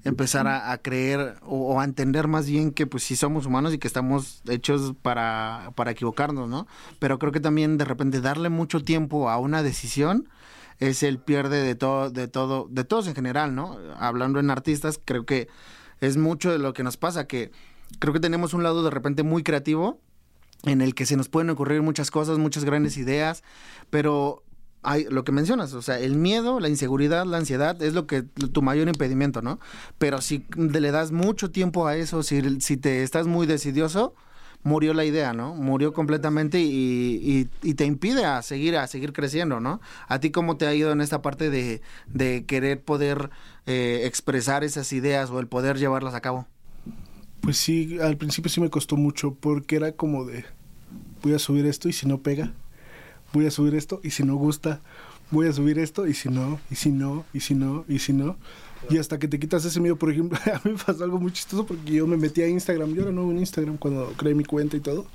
[0.03, 3.87] empezar a, creer o, a entender más bien que pues sí somos humanos y que
[3.87, 6.65] estamos hechos para, para equivocarnos, ¿no?
[6.97, 10.29] Pero creo que también de repente darle mucho tiempo a una decisión
[10.79, 13.77] es el pierde de todo, de todo, de todos en general, ¿no?
[13.99, 15.47] Hablando en artistas, creo que
[16.01, 17.51] es mucho de lo que nos pasa, que
[17.99, 20.01] creo que tenemos un lado de repente muy creativo,
[20.63, 23.43] en el que se nos pueden ocurrir muchas cosas, muchas grandes ideas,
[23.89, 24.43] pero
[24.83, 28.23] hay lo que mencionas, o sea, el miedo, la inseguridad, la ansiedad es lo que
[28.23, 29.59] tu mayor impedimento, ¿no?
[29.97, 34.15] Pero si le das mucho tiempo a eso, si, si te estás muy decidioso,
[34.63, 35.55] murió la idea, ¿no?
[35.55, 39.81] Murió completamente y, y, te impide a seguir, a seguir creciendo, ¿no?
[40.07, 43.29] ¿A ti cómo te ha ido en esta parte de, de querer poder
[43.65, 46.47] eh, expresar esas ideas o el poder llevarlas a cabo?
[47.41, 50.45] Pues sí, al principio sí me costó mucho porque era como de,
[51.23, 52.53] voy a subir esto y si no pega,
[53.33, 54.81] voy a subir esto y si no gusta,
[55.31, 58.13] voy a subir esto y si no, y si no, y si no, y si
[58.13, 58.37] no.
[58.97, 61.65] Hasta que te quitas ese miedo, por ejemplo, a mí me pasó algo muy chistoso
[61.65, 64.77] porque yo me metí a Instagram, yo era nuevo en Instagram cuando creé mi cuenta
[64.77, 65.05] y todo,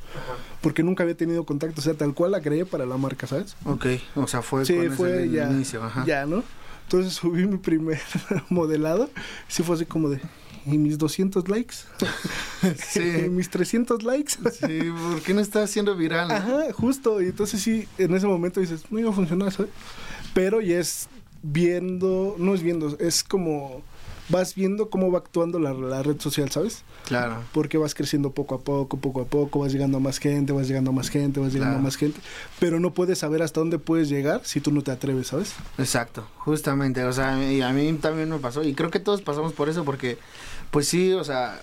[0.61, 3.57] porque nunca había tenido contacto, o sea, tal cual la creé para la marca, ¿sabes?
[3.65, 6.05] Ok, o sea, fue sí, fue ya, inicio, ajá.
[6.07, 6.43] ya, ¿no?
[6.87, 8.01] Entonces subí mi primer
[8.49, 9.11] modelado.
[9.49, 10.21] Sí fue así como de,
[10.67, 11.77] ¿y mis 200 likes?
[12.77, 13.01] Sí.
[13.27, 14.33] ¿Y mis 300 likes?
[14.51, 16.29] Sí, ¿por qué no está haciendo viral?
[16.29, 16.35] no?
[16.35, 17.21] Ajá, justo.
[17.21, 19.71] Y entonces sí, en ese momento dices, no iba a funcionar, ¿sabes?
[20.35, 21.09] Pero ya es
[21.53, 23.83] viendo, no es viendo, es como
[24.29, 26.83] vas viendo cómo va actuando la, la red social, ¿sabes?
[27.07, 27.37] Claro.
[27.53, 30.67] Porque vas creciendo poco a poco, poco a poco, vas llegando a más gente, vas
[30.67, 31.79] llegando a más gente, vas llegando Claro.
[31.79, 32.21] a más gente,
[32.59, 35.55] pero no puedes saber hasta dónde puedes llegar si tú no te atreves, ¿sabes?
[35.79, 39.53] Exacto, justamente, o sea, y a mí también me pasó, y creo que todos pasamos
[39.53, 40.19] por eso, porque,
[40.73, 41.61] pues sí, o sea,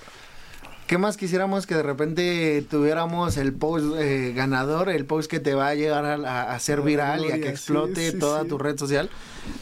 [0.93, 5.56] ¿qué más quisiéramos que de repente tuviéramos el post eh, ganador, el post que te
[5.56, 8.47] va a llegar a, ser viral y a que explote sí, sí, toda sí.
[8.47, 9.10] tu red social?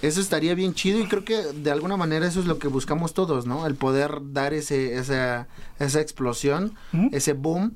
[0.02, 3.14] Eso estaría bien chido y creo que de alguna manera eso es lo que buscamos
[3.14, 3.66] todos, ¿no?
[3.66, 5.48] El poder dar ese, esa,
[5.80, 6.74] esa explosión,
[7.14, 7.76] ese boom,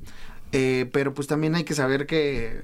[0.52, 2.64] eh, pero pues también hay que saber que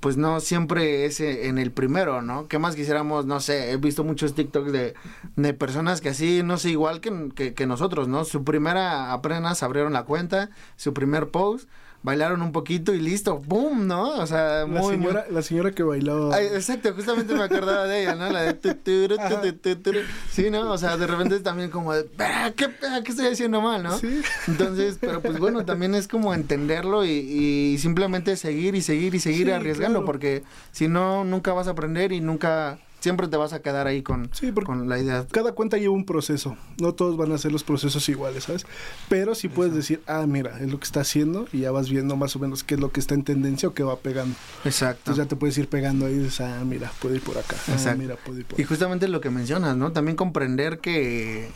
[0.00, 2.48] pues no siempre es eh, en el primero, ¿no?
[2.48, 3.26] ¿Qué más quisiéramos?
[3.26, 4.94] No sé, he visto muchos TikToks de,
[5.36, 8.24] de personas que así, no sé, igual que, que, que nosotros, ¿no?
[8.24, 11.68] Su primera apenas abrieron la cuenta, su primer post,
[12.02, 13.86] bailaron un poquito y listo, ¡boom!
[13.86, 14.14] ¿no?
[14.14, 16.34] O sea, La muy, muy- señora, la señora que bailaba.
[16.34, 18.30] Ay, exacto, justamente me acordaba de ella, ¿no?
[18.30, 19.92] La de tu, tu, tu.
[20.30, 20.70] Sí, ¿no?
[20.70, 22.68] O sea, de repente también como de, "Ah, ¿qué,
[23.04, 23.98] ¿qué estoy haciendo mal, no?
[23.98, 24.22] Sí.
[24.48, 29.20] Entonces, pero pues bueno, también es como entenderlo y, y simplemente seguir y seguir y
[29.20, 30.06] seguir Sí, arriesgando, claro.
[30.06, 34.02] porque si no, nunca vas a aprender y nunca, siempre te vas a quedar ahí
[34.02, 35.26] con, Sí, con la idea.
[35.30, 36.56] Cada cuenta lleva un proceso.
[36.80, 38.66] No todos van a hacer los procesos iguales, ¿sabes?
[39.08, 42.16] Pero sí puedes decir, ah, mira, es lo que está haciendo y ya vas viendo
[42.16, 44.34] más o menos qué es lo que está en tendencia o qué va pegando.
[44.64, 45.00] Exacto.
[45.10, 47.56] Entonces ya te puedes ir pegando ahí y dices, ah, mira, puede ir por acá.
[47.68, 47.98] Ah, Exacto.
[47.98, 48.68] mira, puede ir por Y acá.
[48.68, 49.92] justamente lo que mencionas, ¿no?
[49.92, 51.48] También comprender que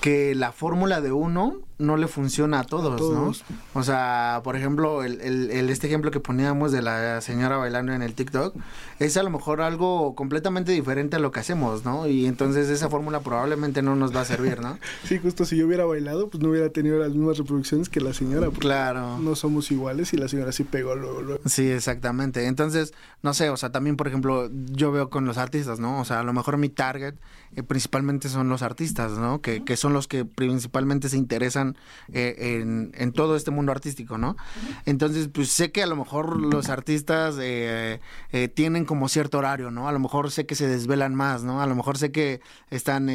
[0.00, 3.44] que la fórmula de uno no le funciona a todos, todos.
[3.48, 3.56] ¿no?
[3.74, 7.92] O sea, por ejemplo, el, el- el- este ejemplo que poníamos de la señora bailando
[7.92, 8.56] en el TikTok
[8.98, 12.08] es a lo mejor algo completamente diferente a lo que hacemos, ¿no?
[12.08, 14.78] Y entonces esa fórmula probablemente no nos va a servir, ¿no?
[15.04, 18.12] Sí, justo si yo hubiera bailado, pues no hubiera tenido las mismas reproducciones que la
[18.12, 18.46] señora.
[18.46, 19.18] Porque Claro.
[19.18, 21.42] No somos iguales y la señora sí pegó luego, luego.
[21.46, 22.46] Sí, exactamente.
[22.46, 26.00] Entonces, no sé, o sea, también, por ejemplo, yo veo con los artistas, ¿no?
[26.00, 27.14] O sea, a lo mejor mi target
[27.54, 29.40] eh, principalmente son los artistas, ¿no?
[29.40, 31.67] Que, que son los que principalmente se interesan
[32.12, 32.60] eh,
[32.94, 34.36] en, todo este mundo artístico, ¿no?
[34.84, 38.00] Entonces, pues sé que a lo mejor los artistas eh,
[38.32, 39.88] eh, tienen como cierto horario, ¿no?
[39.88, 41.60] A lo mejor sé que se desvelan más, ¿no?
[41.62, 43.08] A lo mejor sé que están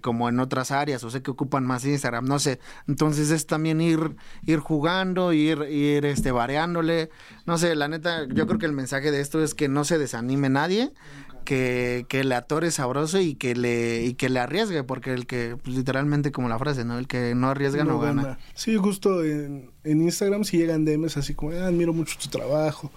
[0.00, 2.58] como en otras áreas o sé que ocupan más Instagram, no sé.
[2.86, 7.10] Entonces es también ir, ir jugando, ir, ir este, variándole.
[7.46, 9.98] No sé, la neta, yo creo que el mensaje de esto es que no se
[9.98, 10.92] desanime nadie,
[11.48, 15.56] que, que le atore sabroso y que le, y que le arriesgue, porque el que,
[15.56, 16.98] pues, literalmente como la frase, ¿no?
[16.98, 18.38] El que no arriesga no, gana.
[18.52, 22.90] Sí, justo en, en Instagram si llegan DMs así como, "Ah, admiro mucho tu trabajo,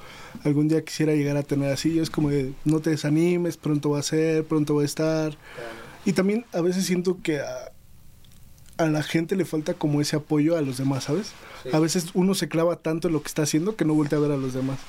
[0.43, 3.99] algún día quisiera llegar a tener así, es como de, no te desanimes, pronto va
[3.99, 5.37] a ser, pronto va a estar.
[6.03, 7.70] Y también a veces siento que a,
[8.83, 11.31] a la gente le falta como ese apoyo a los demás, ¿sabes?
[11.71, 14.21] A veces uno se clava tanto en lo que está haciendo que no voltea a
[14.21, 14.79] ver a los demás.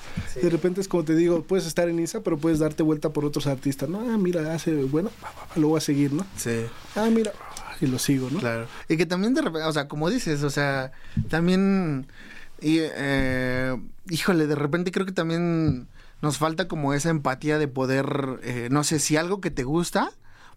[0.41, 3.25] De repente es como te digo, puedes estar en Insta, pero puedes darte vuelta por
[3.25, 4.01] otros artistas, ¿no?
[4.01, 5.11] Ah, mira, hace, bueno,
[5.57, 6.27] lo voy a seguir, ¿no?
[6.37, 6.65] Sí.
[6.97, 7.33] Ah, mira,
[7.81, 8.39] y lo sigo, ¿no?
[8.39, 8.67] Claro.
[8.89, 10.93] Y que también de repente, o sea, como dices, o sea,
[11.29, 12.07] también,
[12.61, 13.77] y, eh,
[14.09, 15.89] híjole, de repente creo que también
[16.23, 20.13] nos falta como esa empatía de poder, eh, no sé, si algo que te gusta,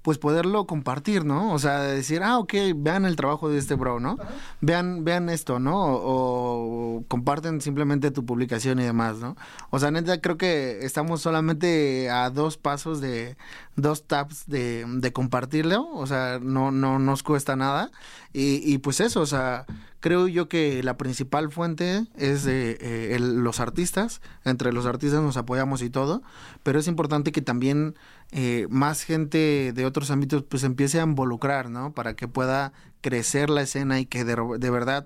[0.06, 1.52] pues poderlo compartir, ¿no?
[1.52, 4.20] O sea, decir, ah, ok, vean el trabajo de este bro, ¿no?
[4.62, 5.84] Vean, vean esto, ¿no?
[5.84, 9.36] O, o comparten simplemente tu publicación y demás, ¿no?
[9.72, 13.36] O sea, neta, creo que estamos solamente a dos pasos de,
[13.76, 17.90] dos taps de, de compartirlo, o sea, no, no nos cuesta nada.
[18.32, 19.66] Y, y pues eso, o sea,
[20.02, 25.22] creo yo que la principal fuente es de, eh, el- los artistas, entre los artistas
[25.24, 26.22] nos apoyamos y todo,
[26.62, 27.96] pero es importante que también
[28.36, 31.94] eh, más gente de otros ámbitos pues empiece a involucrar, ¿no?
[31.94, 35.06] Para que pueda crecer la escena y que de, de verdad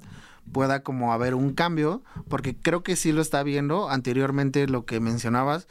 [0.52, 5.00] pueda como haber un cambio, porque creo que sí lo está viendo anteriormente lo que
[5.00, 5.68] mencionabas,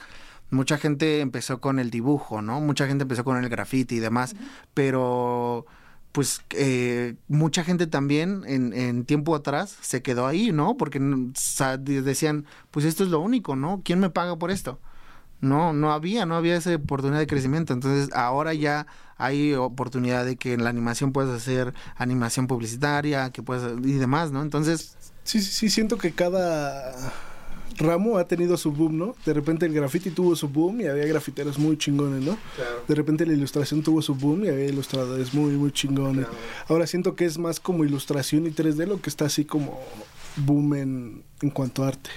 [0.51, 2.61] mucha gente empezó con el dibujo, ¿no?
[2.61, 4.37] Mucha gente empezó con el graffiti y demás,
[4.75, 5.66] pero
[6.12, 10.77] pues eh, mucha gente también en, en tiempo atrás se quedó ahí, ¿no?
[10.77, 11.01] Porque
[11.35, 13.83] sa- de- decían, pues esto es lo único, ¿no?
[13.85, 14.81] ¿Quién me paga por esto?
[15.40, 17.72] No, no había, no había esa oportunidad de crecimiento.
[17.72, 23.42] Entonces ahora ya hay oportunidad de que en la animación puedas hacer animación publicitaria, que
[23.42, 24.42] puedes y demás, ¿no?
[24.42, 24.96] Entonces,
[25.29, 26.94] Sí, sí, sí, siento que cada
[27.77, 29.14] ramo ha tenido su boom, ¿no?
[29.27, 32.38] De repente el graffiti tuvo su boom y había grafiteros muy chingones, ¿no?
[32.88, 36.27] De repente la ilustración tuvo su boom y había ilustradores muy, muy chingones.
[36.66, 39.79] Ahora siento que es más como ilustración y 3D lo que está así como
[40.37, 42.09] boom en, en cuanto a arte.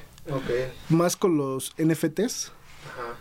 [0.88, 2.54] Más con los NFTs.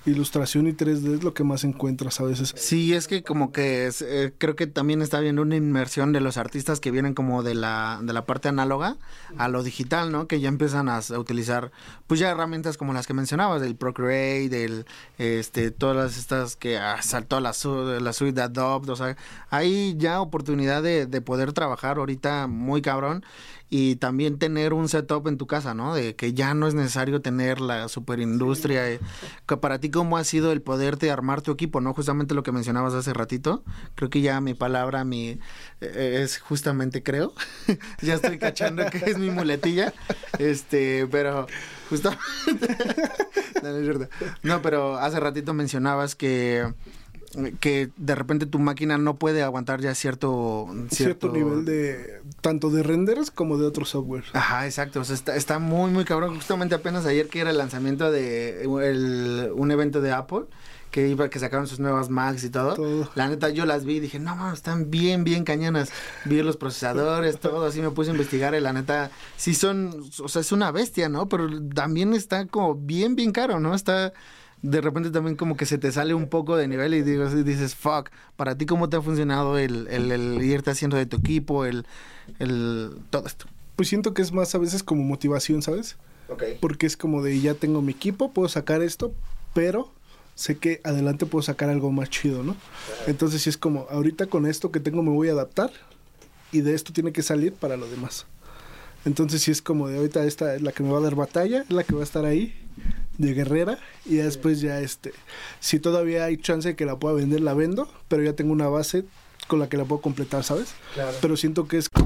[0.07, 2.53] Ilustración y 3D es lo que más encuentras a veces.
[2.57, 6.21] Sí, es que como que es, eh, creo que también está viendo una inmersión de
[6.21, 8.97] los artistas que vienen como de la, de la parte análoga
[9.37, 10.27] a lo digital, ¿no?
[10.27, 11.71] Que ya empiezan a, utilizar
[12.07, 14.87] pues ya herramientas como las que mencionabas, del Procreate, del
[15.19, 19.17] este todas estas que ah, saltó la, su- la suite de Adobe, o sea,
[19.51, 23.25] hay ya oportunidad de, de poder trabajar ahorita muy cabrón
[23.71, 25.95] y también tener un setup en tu casa, ¿no?
[25.95, 28.91] De que ya no es necesario tener la superindustria.
[28.91, 29.01] eh,
[29.47, 31.95] que para ti, ¿cómo ha sido el poderte armar tu equipo, no?
[31.95, 33.63] Justamente lo que mencionabas hace ratito.
[33.95, 35.39] Creo que ya mi palabra mi
[35.81, 37.33] eh, es justamente creo.
[38.03, 39.95] ya estoy cachando que es mi muletilla.
[40.41, 41.47] Este, pero
[41.89, 42.21] justamente...
[43.63, 44.09] no, no es cierto.
[44.43, 46.75] No, pero hace ratito mencionabas que
[47.61, 52.83] que de repente tu máquina no puede aguantar ya cierto Cierto nivel de tanto de
[52.83, 54.25] renders como de otro software.
[54.33, 55.01] Ajá, exacto.
[55.01, 56.35] O sea, está, está muy, muy cabrón.
[56.35, 60.47] Justamente apenas ayer que era el lanzamiento de el- un evento de Apple,
[60.91, 62.75] que iba, que sacaron sus nuevas Macs y todo.
[62.75, 63.09] Todo.
[63.15, 65.91] La neta, yo las vi y dije, no, mames, están bien, bien cañonas.
[66.25, 70.29] Vi los procesadores, todo así me puse a investigar y la neta, sí son, o
[70.29, 71.29] sea, es una bestia, ¿no?
[71.29, 73.73] Pero también está como bien, bien caro, ¿no?
[73.77, 74.13] Está
[74.63, 77.75] de repente también como que se te sale un poco de nivel y digo, dices,
[77.75, 81.65] fuck, para ti cómo te ha funcionado el, el, el irte haciendo de tu equipo,
[81.65, 81.87] el,
[82.39, 83.47] el, todo esto.
[83.77, 85.97] Pues siento que es más a veces como motivación, ¿sabes?
[86.29, 86.45] Ok.
[86.61, 89.15] Porque es como de ya tengo mi equipo, puedo sacar esto,
[89.55, 89.91] pero
[90.35, 92.55] sé que adelante puedo sacar algo más chido, ¿no?
[93.07, 95.71] Entonces sí es como, ahorita con esto que tengo me voy a adaptar
[96.53, 98.27] y de esto tiene que salir para lo demás.
[99.07, 101.63] Entonces sí es como de ahorita esta es la que me va a dar batalla,
[101.63, 102.55] es la que va a estar ahí
[103.21, 105.13] de guerrera y ya después ya este,
[105.61, 108.69] si todavía hay chance de que la pueda vender, la vendo, pero ya tengo una
[108.69, 109.05] base
[109.47, 110.75] con la que la puedo completar, ¿sabes?
[111.21, 111.89] Pero siento que es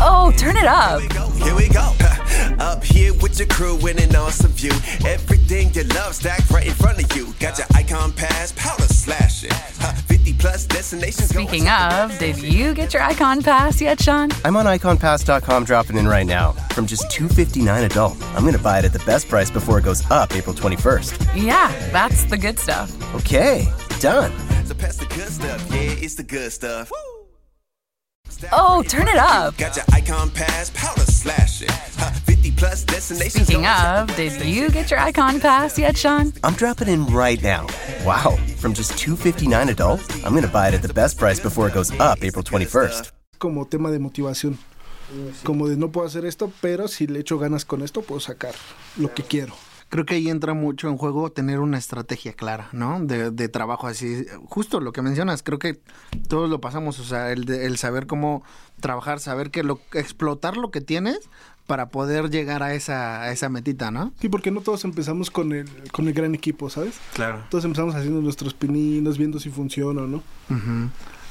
[0.00, 1.00] Oh, turn it up.
[1.42, 1.92] Here we go.
[2.60, 4.72] Up here with your crew in an awesome view.
[5.06, 7.32] Everything you love stacked right in front of you.
[7.38, 9.50] Got your icon pass, powder slashing.
[9.50, 11.30] 50 plus destinations.
[11.32, 14.30] going Speaking of, did you get your icon pass yet, Sean?
[14.44, 16.52] I'm on iconpass.com dropping in right now.
[16.72, 18.16] From just $259 adult.
[18.34, 21.36] I'm going to buy it at the best price before it goes up April 21st.
[21.44, 22.90] Yeah, that's the good stuff.
[23.14, 23.66] Okay,
[24.00, 24.32] done.
[24.68, 25.66] So pass the good stuff.
[25.70, 26.92] Yeah, it's the good stuff.
[28.52, 29.56] Oh, turn it up.
[29.56, 31.70] Got your icon pass, powder slashing.
[31.70, 33.46] Huh, 50 plus destinations.
[33.46, 36.34] Speaking of, did you get your icon pass yet, Sean?
[36.44, 37.66] I'm dropping in right now.
[38.04, 40.02] Wow, from just $259 adult?
[40.16, 43.12] I'm going to buy it at the best price before it goes up April 21st.
[43.38, 44.58] como tema de motivación.
[45.44, 48.54] Como de no puedo hacer esto, pero si le echo ganas con esto, puedo sacar
[48.98, 49.54] lo que quiero.
[49.90, 53.00] Creo que ahí entra mucho en juego tener una estrategia clara, ¿no?
[53.00, 54.26] De, de trabajo así.
[54.46, 55.80] Justo lo que mencionas, creo que
[56.28, 58.42] todos lo pasamos, o sea, el, de- el saber cómo
[58.80, 61.18] trabajar, saber que lo, explotar lo que tienes
[61.66, 64.12] para poder llegar a esa, a esa metita, ¿no?
[64.20, 66.96] Sí, porque no todos empezamos con el, con el gran equipo, ¿sabes?
[67.14, 67.44] Claro.
[67.50, 70.22] Todos empezamos haciendo nuestros pininos, viendo si funciona o no.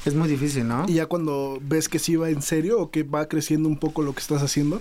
[0.08, 0.86] Es muy difícil, ¿no?
[0.88, 4.02] Y ya cuando ves que sí va en serio o que va creciendo un poco
[4.02, 4.80] lo que estás haciendo,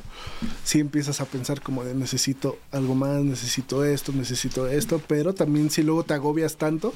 [0.63, 5.69] sí empiezas a pensar como de necesito algo más, necesito esto, necesito esto, pero también
[5.69, 6.93] si luego te agobias tanto,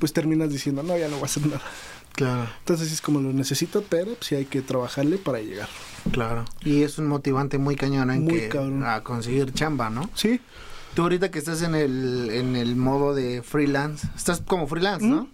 [0.00, 1.62] pues terminas diciendo, no, ya no voy a hacer nada.
[2.14, 5.68] Claro, Entonces es como lo necesito, pero sí hay que trabajarle para llegar.
[6.10, 6.44] claro.
[6.62, 8.84] Y es un motivante muy cañón en Muy que cabrón.
[8.84, 10.10] a conseguir chamba, ¿no?
[10.14, 10.40] Sí,
[10.94, 15.26] Tú ahorita que estás en el, en el modo de freelance, estás como freelance, ¿no?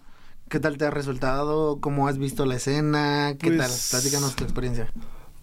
[0.49, 1.79] ¿Qué tal te ha resultado?
[1.81, 3.35] ¿Cómo has visto la escena?
[3.39, 3.59] ¿Qué Pues-
[3.91, 4.01] tal?
[4.01, 4.93] Platícanos tu experiencia.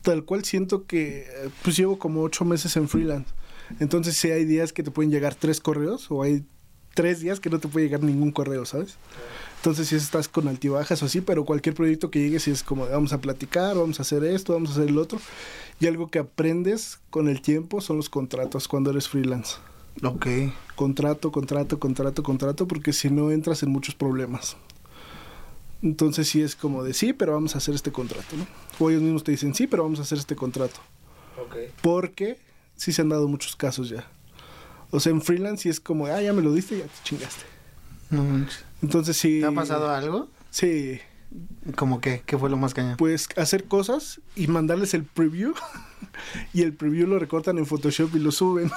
[0.02, 1.26] tal cual siento que
[1.64, 3.34] pues llevo como ocho meses en freelance.
[3.80, 6.46] Entonces sí hay días que te pueden llegar tres correos o hay
[6.94, 8.98] tres días que no te puede llegar ningún correo, ¿sabes?
[9.58, 12.88] Entonces si estás con altibajas o así, pero cualquier proyecto que llegue si es como
[12.88, 15.20] vamos a platicar, vamos a hacer esto, vamos a hacer el otro.
[15.80, 19.56] Y algo que aprendes con el tiempo son los contratos cuando eres freelance.
[20.04, 20.28] Ok.
[20.76, 24.56] Contrato, contrato, contrato, contrato, porque si no entras en muchos problemas.
[25.86, 28.48] Entonces sí es como de sí, pero vamos a hacer este contrato, ¿no?
[28.80, 30.80] O ellos mismos te dicen sí, pero vamos a hacer este contrato.
[31.40, 31.58] Ok.
[31.84, 32.40] Porque
[32.76, 34.08] sí se han dado muchos casos ya.
[34.90, 37.46] O sea, en freelance sí es como, ah, ya me lo diste, ya te chingaste.
[38.10, 38.66] No manches.
[38.82, 39.42] Entonces sí.
[39.42, 40.28] ¿Te ha pasado algo?
[40.50, 41.00] Sí.
[41.76, 42.22] ¿Cómo qué?
[42.26, 42.98] ¿Qué fue lo más cañón?
[42.98, 45.54] Pues hacer cosas y mandarles el preview.
[46.54, 48.72] y el preview lo recortan en Photoshop y lo suben.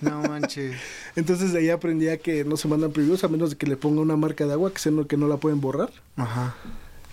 [0.00, 0.76] No manches.
[1.16, 3.76] Entonces de ahí aprendí a que no se mandan previews a menos de que le
[3.76, 5.90] ponga una marca de agua que, sea, que no la pueden borrar.
[6.16, 6.54] Ajá.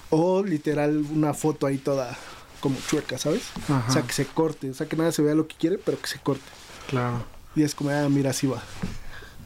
[0.09, 2.17] O literal una foto ahí toda
[2.59, 3.43] como chueca, ¿sabes?
[3.63, 3.85] Ajá.
[3.87, 4.69] O sea, que se corte.
[4.69, 6.43] O sea, que nada se vea lo que quiere, pero que se corte.
[6.89, 7.23] Claro.
[7.55, 8.61] Y es como, ah, mira, así va.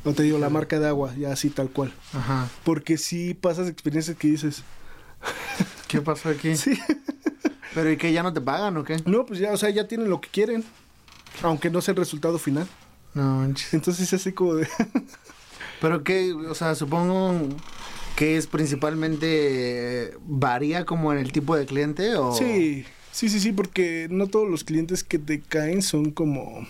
[0.03, 1.93] O te digo, la marca de agua, ya así tal cual.
[2.13, 2.47] Ajá.
[2.63, 4.63] Porque sí pasas experiencias que dices,
[5.88, 6.55] ¿Qué pasó aquí?
[6.55, 6.80] sí,
[7.74, 8.11] ¿Pero y qué?
[8.11, 8.97] ¿Ya no te pagan o qué?
[9.05, 10.63] no, pues ya, o sea, ya tienen lo que quieren,
[11.43, 12.68] aunque no sea el resultado final.
[13.13, 13.74] No manches.
[13.74, 14.68] Entonces es así como de,
[15.82, 17.49] Pero que, o sea, supongo
[18.16, 23.39] que es principalmente eh, varía como en el tipo de cliente o Sí, sí, sí,
[23.39, 26.66] sí, porque no todos los clientes que te caen son como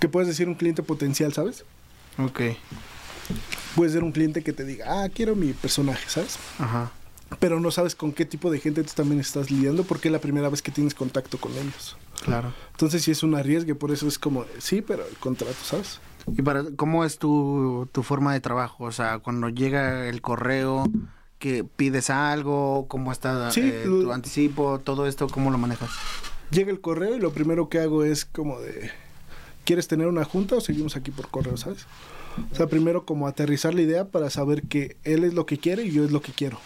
[0.00, 1.64] que puedes decir un cliente potencial, ¿sabes?
[2.18, 2.40] Ok.
[3.74, 6.38] Puede ser un cliente que te diga, ah, quiero mi personaje, ¿sabes?
[6.58, 6.90] Ajá.
[7.40, 10.20] Pero no sabes con qué tipo de gente tú también estás lidiando porque es la
[10.20, 11.96] primera vez que tienes contacto con ellos.
[12.24, 12.52] Claro.
[12.72, 15.98] Entonces sí es un arriesgue, por eso es como, sí, pero el contrato, ¿sabes?
[16.36, 18.84] ¿Y para cómo es tu, tu forma de trabajo?
[18.84, 20.84] O sea, cuando llega el correo,
[21.38, 25.90] que pides algo, cómo está Sí, eh, lo- tu anticipo, todo esto, ¿cómo lo manejas?
[26.50, 28.90] Llega el correo y lo primero que hago es como de,
[29.64, 31.86] ¿quieres tener una junta o seguimos aquí por correo, ¿sabes?
[32.52, 35.84] O sea, primero como aterrizar la idea para saber que él es lo que quiere
[35.84, 36.58] y yo es lo que quiero.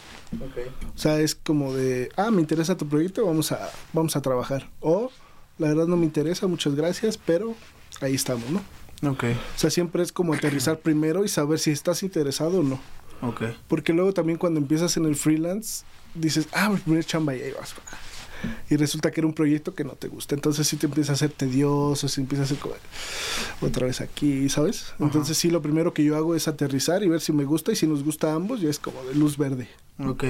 [0.94, 4.68] O sea, es como de, ah, me interesa tu proyecto, vamos a, vamos a trabajar.
[4.80, 5.10] O,
[5.58, 7.54] la verdad no me interesa, muchas gracias, pero
[8.00, 8.62] ahí estamos, ¿no?
[9.10, 12.80] Ok, O sea, siempre es como aterrizar primero y saber si estás interesado o no.
[13.22, 13.42] ok.
[13.68, 17.52] Porque luego también cuando empiezas en el freelance, dices, ah, mi primer chamba y ahí
[17.52, 17.74] vas.
[18.70, 20.34] Y resulta que era un proyecto que no te gusta.
[20.34, 22.74] Entonces sí te empieza a hacer tedioso, se empieza a hacer como
[23.61, 24.93] otra vez aquí, ¿sabes?
[24.99, 27.76] Entonces sí, lo primero que yo hago es aterrizar y ver si me gusta y
[27.76, 29.68] si nos gusta a ambos, ya es como de luz verde.
[29.99, 30.24] Ok.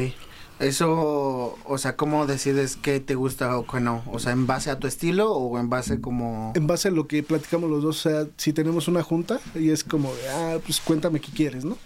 [0.60, 4.02] Eso, o sea, ¿cómo decides qué te gusta o qué no?
[4.10, 6.52] O sea, ¿en base a tu estilo o en base como...
[6.56, 9.70] En base a lo que platicamos los dos, o sea, si tenemos una junta y
[9.70, 11.78] es como de, ah, pues cuéntame qué quieres, ¿no?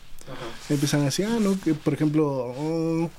[0.71, 3.11] Empiezan así, ah, no, que por ejemplo, oh,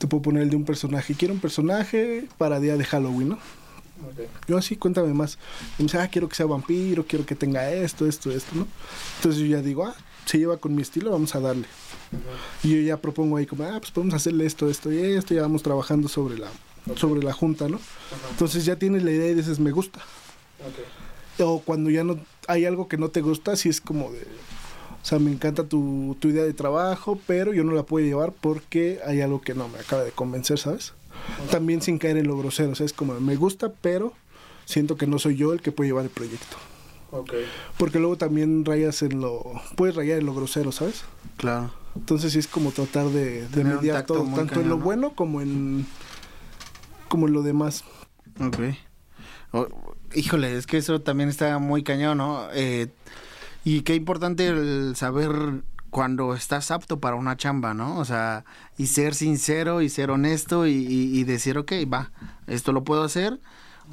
[0.00, 1.14] te puedo poner el de un personaje.
[1.14, 3.38] Quiero un personaje para día de Halloween, ¿no?
[4.48, 5.38] Yo así, cuéntame más.
[5.78, 8.66] Y me dice, ah, quiero que sea vampiro, quiero que tenga esto, esto, esto, ¿no?
[9.16, 9.94] Entonces yo ya digo, ah,
[10.24, 11.66] se lleva con mi estilo, vamos a darle.
[12.62, 15.42] Y yo ya propongo ahí como, ah, pues podemos hacerle esto, esto y esto, ya
[15.42, 16.48] vamos trabajando sobre la,
[16.96, 17.78] sobre la junta, ¿no?
[18.30, 20.00] Entonces ya tienes la idea y dices, me gusta.
[21.40, 24.26] O cuando ya no hay algo que no te gusta, sí es como de,
[25.02, 28.32] o sea, me encanta tu, tu idea de trabajo, pero yo no la puedo llevar
[28.32, 30.92] porque hay algo que no me acaba de convencer, ¿sabes?
[31.50, 34.12] También sin caer en lo grosero, o sea, es como, me gusta, pero
[34.66, 36.56] siento que no soy yo el que puede llevar el proyecto.
[37.76, 39.42] Porque luego también rayas en lo,
[39.76, 41.02] puedes rayar en lo grosero, ¿sabes?
[41.36, 41.72] Claro.
[41.96, 44.84] Entonces sí es como tratar de, mediar todo, tanto en lo ¿no?
[44.84, 45.86] bueno como en,
[47.08, 47.84] como en lo demás.
[48.40, 48.58] Ok.
[50.14, 52.46] Híjole, es que eso también está muy cañón, ¿no?
[52.52, 52.88] Eh,
[53.64, 57.98] y qué importante el saber cuando estás apto para una chamba, ¿no?
[57.98, 58.44] O sea,
[58.78, 62.10] y ser sincero y ser honesto y, y- y decir, ok, va,
[62.46, 63.40] esto lo puedo hacer.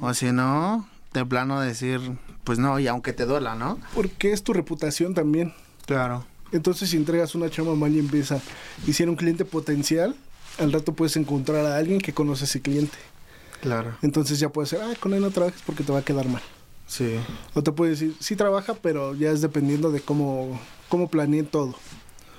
[0.00, 2.00] O si no, de plano decir,
[2.44, 3.78] pues no, y aunque te duela, ¿no?
[3.94, 5.52] Porque es tu reputación también.
[5.86, 6.24] Claro.
[6.52, 8.40] Entonces, si entregas una chamba mal y empieza,
[8.86, 10.14] y si era un cliente potencial,
[10.60, 12.96] al rato puedes encontrar a alguien que conoce a ese cliente.
[13.60, 13.96] Claro.
[14.02, 16.42] Entonces ya puedes decir, ah, con él no trabajes porque te va a quedar mal.
[16.88, 17.14] Sí.
[17.54, 21.76] O te puede decir, sí trabaja, pero ya es dependiendo de cómo, cómo planeen todo.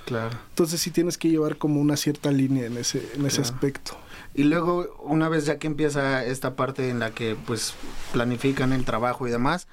[0.04, 0.36] Claro.
[0.50, 3.96] Entonces sí tienes que llevar como una cierta línea en ese, en ese aspecto.
[4.34, 7.74] Y luego, una vez ya que empieza esta parte en la que pues
[8.12, 9.68] planifican el trabajo y demás,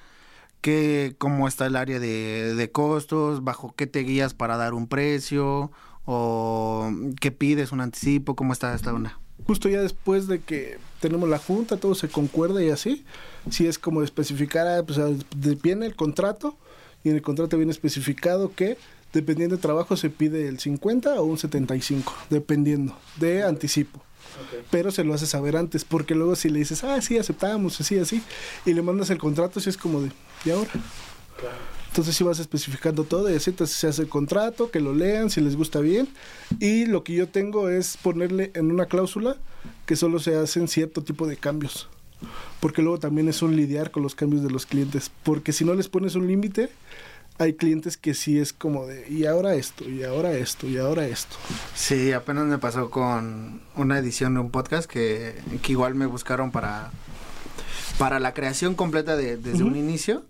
[0.60, 4.86] que cómo está el área de, de costos, bajo qué te guías para dar un
[4.86, 5.70] precio,
[6.10, 9.18] o qué pides un anticipo, cómo está esta onda.
[9.46, 13.04] Justo ya después de que tenemos la junta, todo se concuerda y así,
[13.50, 16.56] sí es como de especificar, ah, pues ah, de- viene el contrato
[17.04, 18.76] y en el contrato viene especificado que
[19.12, 24.02] dependiendo del trabajo se pide el 50 o un 75, dependiendo de anticipo.
[24.70, 27.98] Pero se lo hace saber antes, porque luego si le dices, ah, sí, aceptamos, así,
[27.98, 28.22] así,
[28.66, 30.12] y le mandas el contrato, sí es como de,
[30.44, 30.70] ¿y ahora?
[31.88, 35.30] Entonces sí vas especificando todo y así entonces se hace el contrato, que lo lean,
[35.30, 36.08] si les gusta bien.
[36.60, 39.36] Y lo que yo tengo es ponerle en una cláusula
[39.86, 41.88] que solo se hacen cierto tipo de cambios.
[42.60, 45.10] Porque luego también es un lidiar con los cambios de los clientes.
[45.22, 46.70] Porque si no les pones un límite,
[47.38, 51.06] hay clientes que sí es como de, y ahora esto, y ahora esto, y ahora
[51.06, 51.36] esto.
[51.74, 56.50] Sí, apenas me pasó con una edición de un podcast que, que igual me buscaron
[56.50, 56.90] para,
[57.96, 60.24] para la creación completa de, desde un inicio.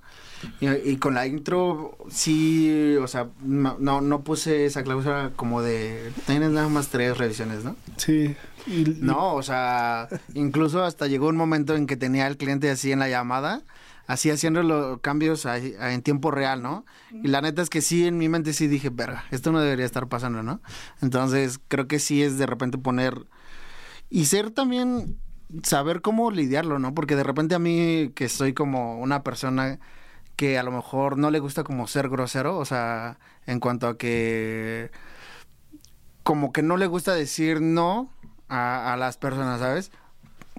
[0.60, 5.62] Y, y con la intro, sí, o sea, no, no, no puse esa cláusula como
[5.62, 7.74] de, tienes nada más tres revisiones, ¿no?
[7.96, 8.36] Sí.
[9.00, 12.98] No, o sea, incluso hasta llegó un momento en que tenía al cliente así en
[12.98, 13.62] la llamada,
[14.06, 16.84] así haciendo los cambios en tiempo real, ¿no?
[17.10, 19.86] Y la neta es que sí, en mi mente sí dije, verga, esto no debería
[19.86, 20.60] estar pasando, ¿no?
[21.02, 23.26] Entonces, creo que sí es de repente poner...
[24.10, 25.18] Y ser también,
[25.62, 26.94] saber cómo lidiarlo, ¿no?
[26.94, 29.78] Porque de repente a mí, que soy como una persona
[30.36, 33.98] que a lo mejor no le gusta como ser grosero, o sea, en cuanto a
[33.98, 34.90] que
[36.22, 38.12] como que no le gusta decir no
[38.48, 39.90] a, a las personas, ¿sabes?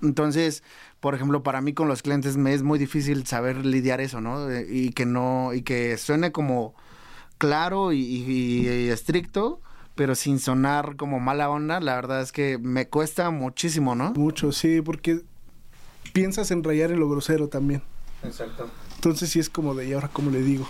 [0.01, 0.63] Entonces,
[0.99, 4.47] por ejemplo, para mí con los clientes me es muy difícil saber lidiar eso, ¿no?
[4.61, 6.73] Y que no, y que suene como,
[7.37, 9.61] claro y, y- y estricto,
[9.95, 14.11] pero sin sonar como mala onda, la verdad es que me cuesta muchísimo, ¿no?
[14.13, 15.21] Mucho, sí, porque
[16.13, 17.81] piensas en rayar en lo grosero también.
[18.23, 18.69] Exacto.
[18.95, 20.67] Entonces sí es como de, ¿y ahora cómo le digo?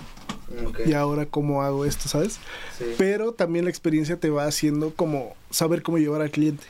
[0.86, 2.40] ¿Y ahora cómo hago esto, sabes?
[2.98, 6.64] Pero también la experiencia te va haciendo como saber cómo llevar al cliente.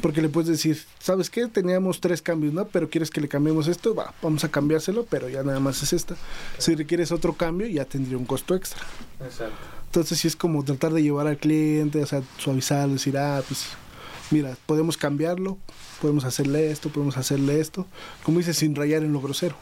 [0.00, 1.46] Porque le puedes decir, ¿sabes qué?
[1.46, 2.66] Teníamos tres cambios, ¿no?
[2.66, 5.92] Pero quieres que le cambiemos esto, va, vamos a cambiárselo, pero ya nada más es
[5.92, 6.16] esta.
[6.58, 8.80] Si requieres otro cambio, ya tendría un costo extra.
[9.24, 9.56] Exacto.
[9.86, 13.66] Entonces sí es como tratar de llevar al cliente, o sea, suavizarlo, decir, ah, pues
[14.30, 15.58] mira, podemos cambiarlo,
[16.00, 17.86] podemos hacerle esto, podemos hacerle esto.
[18.22, 19.56] Como dices, sin rayar en lo grosero.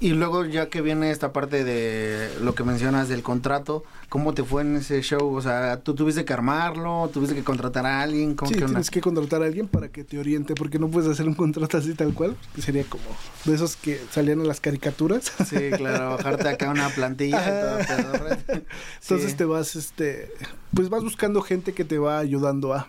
[0.00, 4.42] Y luego ya que viene esta parte de lo que mencionas del contrato, ¿cómo te
[4.44, 5.34] fue en ese show?
[5.34, 7.10] O sea, ¿tú tuviste que armarlo?
[7.12, 8.34] ¿Tuviste que contratar a alguien?
[8.34, 8.66] ¿Cómo Sí, onda?
[8.66, 11.78] tienes que contratar a alguien para que te oriente, porque no puedes hacer un contrato
[11.78, 13.04] así tal cual, que sería como
[13.44, 15.32] de esos que salían en las caricaturas.
[15.48, 18.36] Sí, claro, bajarte acá una plantilla y todo.
[19.02, 20.30] Entonces te vas, este,
[20.74, 22.88] pues vas buscando gente que te va ayudando a.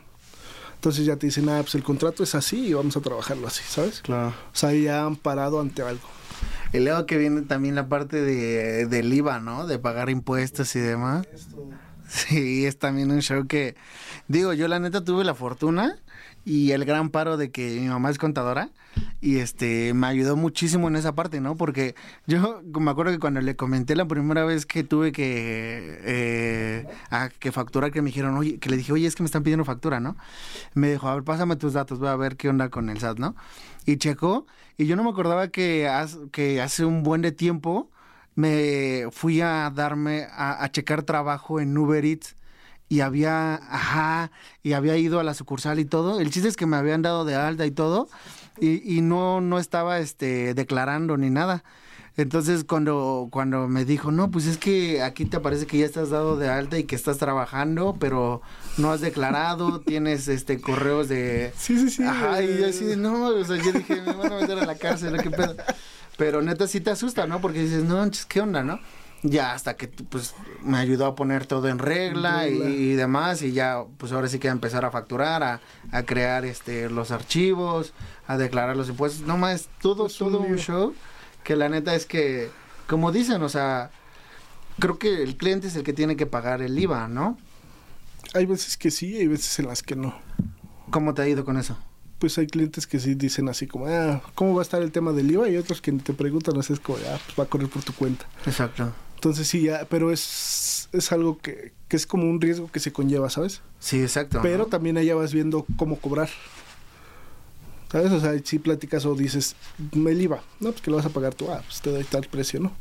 [0.75, 3.61] Entonces ya te dicen, ah, pues el contrato es así y vamos a trabajarlo así,
[3.67, 4.01] ¿sabes?
[4.01, 4.29] Claro.
[4.29, 6.07] O sea, ya han parado ante algo.
[6.73, 9.67] Y luego que viene también la parte de, del IVA, ¿no?
[9.67, 11.27] De pagar impuestos y demás.
[12.07, 13.75] Sí, es también un show que,
[14.27, 15.97] digo, yo la neta tuve la fortuna
[16.43, 18.69] y el gran paro de que mi mamá es contadora
[19.21, 21.55] y este me ayudó muchísimo en esa parte, ¿no?
[21.55, 21.95] Porque
[22.27, 26.87] yo me acuerdo que cuando le comenté la primera vez que tuve que eh,
[27.39, 29.63] que facturar, que me dijeron, oye, que le dije, oye, es que me están pidiendo
[29.63, 30.17] factura, ¿no?
[30.73, 33.19] Me dijo, a ver, pásame tus datos, voy a ver qué onda con el SAT,
[33.19, 33.35] ¿no?
[33.85, 34.45] Y checó,
[34.77, 37.89] y yo no me acordaba que, hace un buen de tiempo
[38.35, 42.35] me fui a darme, a, a checar trabajo en Uber Eats
[42.91, 44.31] y había, ajá,
[44.63, 46.19] y había ido a la sucursal y todo.
[46.19, 48.09] El chiste es que me habían dado de alta y todo,
[48.59, 51.63] y, y no, no estaba este declarando ni nada.
[52.17, 56.09] Entonces cuando, cuando me dijo, no, pues es que aquí te parece que ya estás
[56.09, 58.41] dado de alta y que estás trabajando, pero
[58.77, 62.03] no has declarado, tienes este correos de Sí, sí, sí.
[62.03, 64.75] Ajá, y yo así no, o sea, yo dije, me van a meter a la
[64.75, 65.55] cárcel, ¿qué pedo?
[66.17, 67.39] Pero neta sí te asusta, ¿no?
[67.39, 68.79] Porque dices, no, ¿qué onda, no?
[69.23, 70.33] Ya hasta que, pues,
[70.63, 72.69] me ayudó a poner todo en regla, En regla.
[72.69, 76.03] Y, y demás, y ya, pues, ahora sí que a empezar a facturar, a, a
[76.03, 77.93] crear, este, los archivos,
[78.27, 79.25] a declarar los impuestos.
[79.25, 80.93] No más, todo, Es un todo un show,
[81.43, 82.49] que la neta es que,
[82.87, 83.91] como dicen, o sea,
[84.79, 87.37] creo que el cliente es el que tiene que pagar el IVA, ¿no?
[88.33, 90.15] Hay veces que sí, hay veces en las que no.
[90.89, 91.77] ¿Cómo te ha ido con eso?
[92.19, 95.11] Pues hay clientes que sí dicen así como, ah, ¿cómo va a estar el tema
[95.11, 95.49] del IVA?
[95.49, 97.93] Y otros que te preguntan, así es como, ah, pues va a correr por tu
[97.93, 98.25] cuenta.
[98.45, 98.93] Exacto.
[99.15, 102.91] Entonces sí, ya, pero es, es algo que, que es como un riesgo que se
[102.91, 103.61] conlleva, ¿sabes?
[103.79, 104.39] Sí, exacto.
[104.41, 104.65] Pero ¿no?
[104.65, 106.29] también allá vas viendo cómo cobrar.
[107.91, 108.11] ¿Sabes?
[108.13, 109.55] O sea, si platicas o dices,
[109.93, 112.25] el IVA, no, pues que lo vas a pagar tú, ah, pues te doy tal
[112.31, 112.71] precio, ¿no?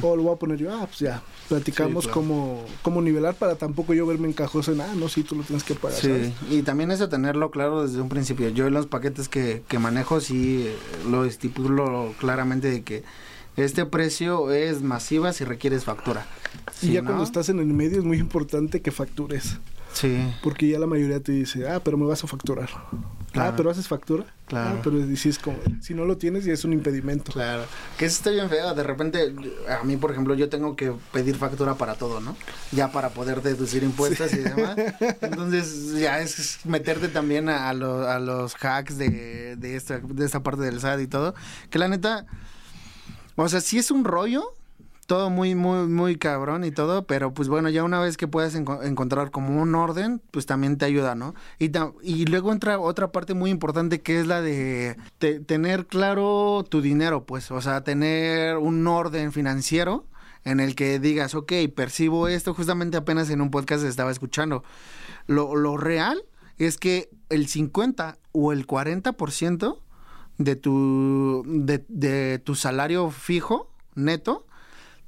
[0.00, 2.22] O lo voy a poner yo, ah, pues ya, platicamos Sí, claro.
[2.22, 5.62] cómo, cómo nivelar para tampoco yo verme encajoso en, ah, no, sí, tú lo tienes
[5.62, 6.32] que pagar, ¿sabes?
[6.48, 8.48] Sí, y también eso tenerlo claro desde un principio.
[8.48, 10.74] Yo en los paquetes que, que manejo sí eh,
[11.10, 13.04] lo estipulo claramente de que
[13.56, 16.26] este precio es masiva si requieres factura.
[16.80, 19.58] Y Si ya no, cuando estás en el medio es muy importante que factures.
[19.96, 22.68] Sí, Porque ya la mayoría te dice, ah, pero me vas a facturar.
[23.32, 23.50] Claro.
[23.50, 24.24] Ah, pero haces factura.
[24.46, 24.76] Claro.
[24.76, 27.32] Ah, pero es como, si no lo tienes ya es un impedimento.
[27.32, 27.64] claro.
[27.98, 28.74] Que eso está bien feo.
[28.74, 29.34] De repente,
[29.68, 32.36] a mí, por ejemplo, yo tengo que pedir factura para todo, ¿no?
[32.72, 34.76] Ya para poder deducir impuestos y demás.
[35.22, 40.24] Entonces, ya es meterte también a, a lo- a los hacks de, de, esta, de
[40.26, 41.34] esta parte del SAT y todo.
[41.70, 42.26] Que la neta,
[43.34, 44.52] o sea, sí es un rollo,
[45.06, 48.54] todo muy, muy, muy cabrón y todo, pero pues bueno, ya una vez que puedas
[48.56, 51.34] enco- encontrar como un orden, pues también te ayuda, ¿no?
[51.58, 51.70] Y,
[52.02, 56.80] y luego entra otra parte muy importante que es la de te- tener claro tu
[56.82, 60.06] dinero, pues, o sea, tener un orden financiero
[60.44, 64.62] en el que digas, ok, percibo esto, justamente apenas en un podcast estaba escuchando.
[65.26, 66.24] Lo, lo real
[66.58, 69.78] es que el 50 o el 40%
[70.38, 74.45] de tu, de, de tu salario fijo, neto,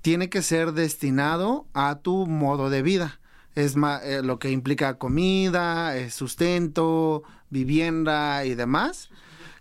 [0.09, 3.21] tiene que ser destinado a tu modo de vida.
[3.55, 9.11] Es ma- eh, lo que implica comida, eh, sustento, vivienda y demás,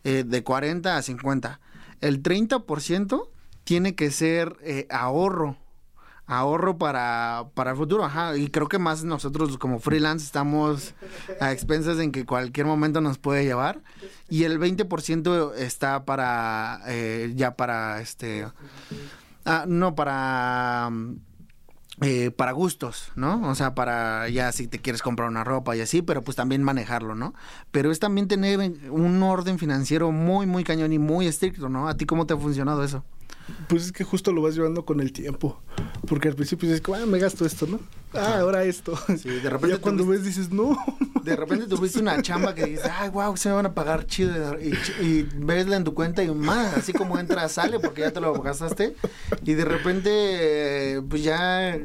[0.06, 1.60] eh, de 40 a 50.
[2.00, 3.30] El 30%
[3.66, 4.56] tiene que ser
[4.90, 5.58] ahorro,
[6.28, 10.94] ahorro para, para el futuro, ajá, y creo que más nosotros como freelance estamos
[11.42, 13.82] a expensas en que cualquier momento nos puede llevar,
[14.30, 16.80] y el 20% está para,
[17.36, 18.48] ya para, este,
[19.48, 20.92] ah, no, para...
[22.02, 23.50] eh, para gustos, ¿no?
[23.50, 26.62] O sea, para ya si te quieres comprar una ropa y así, pero pues también
[26.64, 27.34] manejarlo, ¿no?
[27.72, 28.60] Pero es también tener
[28.92, 31.88] un orden financiero muy, muy cañón y muy estricto, ¿no?
[31.88, 33.04] ¿A ti cómo te ha funcionado eso?
[33.68, 35.60] Pues es que justo lo vas llevando con el tiempo.
[36.08, 37.80] Porque al principio dices, ah, me gasto esto, ¿no?
[38.14, 38.98] Ah, ahora esto.
[39.18, 40.78] Sí, de repente ya cuando ves dices, no.
[41.24, 44.58] De repente tuviste una chamba que dices, ay, wow, se me van a pagar chido.
[44.62, 44.74] Y,
[45.04, 48.34] y vesla en tu cuenta y más, así como entra, sale, porque ya te lo
[48.42, 48.96] gastaste.
[49.44, 51.78] Y de repente, pues ya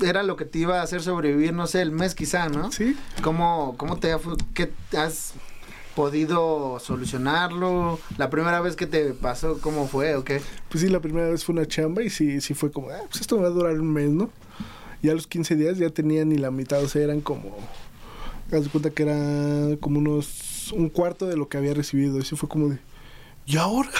[0.00, 2.70] era lo que te iba a hacer sobrevivir, no sé, el mes quizá, ¿no?
[2.70, 2.96] Sí.
[3.22, 5.34] ¿Cómo, cómo te has
[5.94, 7.98] podido solucionarlo?
[8.18, 10.40] La primera vez que te pasó, ¿cómo fue o qué?
[10.68, 13.20] Pues sí, la primera vez fue una chamba y sí, sí fue como, ah, pues
[13.20, 14.30] esto me va a durar un mes, ¿no?
[15.02, 17.56] Y a los 15 días ya tenía ni la mitad, o sea, eran como,
[18.52, 22.18] haz de cuenta que era como unos, un cuarto de lo que había recibido.
[22.18, 22.78] Y sí fue como de,
[23.46, 23.90] ¿y ahora?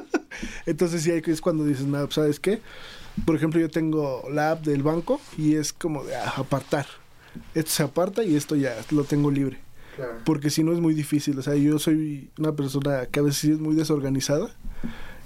[0.66, 2.60] Entonces sí, es cuando dices, nada, pues, ¿sabes qué?
[3.24, 6.86] Por ejemplo, yo tengo la app del banco y es como de ah, apartar.
[7.54, 9.65] Esto se aparta y esto ya lo tengo libre.
[10.24, 11.38] Porque si no es muy difícil.
[11.38, 14.50] O sea, yo soy una persona que a veces es muy desorganizada.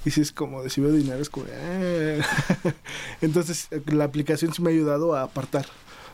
[0.04, 2.72] Y si es como de veo dinero, es como "Ah".
[3.20, 5.66] Entonces, la aplicación sí me ha ayudado a apartar.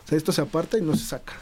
[0.05, 1.33] O sea, esto se aparta y no se saca.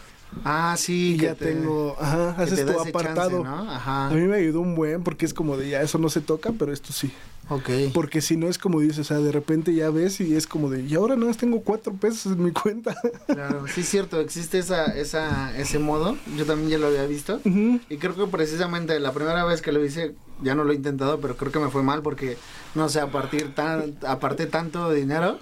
[0.43, 3.29] Ah, sí, ya te- tengo, ajá, haces tu apartado.
[3.41, 3.71] chance, ¿no?
[3.71, 4.07] Ajá.
[4.07, 6.51] A mí me ayudó un buen porque es como de ya eso no se toca,
[6.57, 7.11] pero esto sí.
[7.47, 7.69] Ok.
[7.93, 10.69] Porque si no es como dices, o sea, de repente ya ves y es como
[10.69, 12.95] de, y ahora nada más tengo cuatro pesos en mi cuenta.
[13.27, 17.39] Claro, sí es cierto, existe esa, esa, ese modo, yo también ya lo había visto
[17.45, 17.79] Ujú.
[17.87, 21.19] y creo que precisamente la primera vez que lo hice, ya no lo he intentado,
[21.21, 22.37] pero creo que me fue mal porque,
[22.73, 25.39] no sé, a partir tan, aparté tanto dinero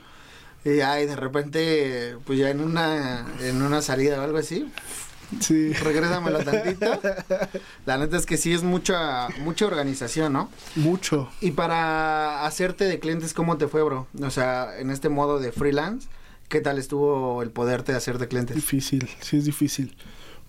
[0.66, 4.72] y ay, de repente, pues ya en una, en una salida o algo así,
[5.39, 5.74] Sí.
[5.74, 6.99] regrésamelo tantito.
[7.88, 10.49] La neta es que sí es mucha, mucha organización, ¿no?
[10.76, 11.30] Mucho.
[11.41, 14.05] Y para hacerte de clientes, ¿cómo te fue, bro?
[14.22, 16.07] O sea, en este modo de freelance,
[16.49, 18.55] ¿qué tal estuvo el poderte hacer de clientes?
[18.55, 19.97] Difícil, sí es difícil.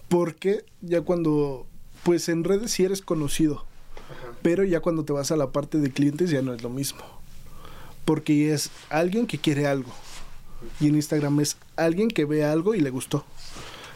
[0.08, 1.66] Porque ya cuando,
[2.02, 3.64] pues en redes sí eres conocido,
[4.42, 7.00] pero ya cuando te vas a la parte de clientes ya no es lo mismo.
[8.04, 9.92] Porque es alguien que quiere algo.
[10.80, 13.24] Y en Instagram es alguien que ve algo y le gustó.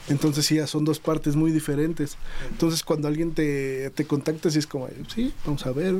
[0.08, 2.16] Entonces sí, ya son dos partes muy diferentes.
[2.50, 5.96] Entonces cuando alguien te, te contacta, sí es como, sí, vamos a ver.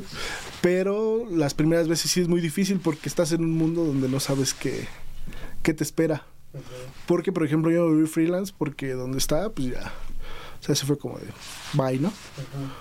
[0.61, 4.21] Pero las primeras veces sí es muy difícil porque estás en un mundo donde no
[4.21, 4.89] sabes qué,
[5.63, 6.25] qué te espera.
[7.07, 9.93] Porque, por ejemplo, yo volví freelance porque donde estaba, pues ya.
[10.61, 11.27] O sea, se fue como de
[11.75, 12.13] bye, ¿no?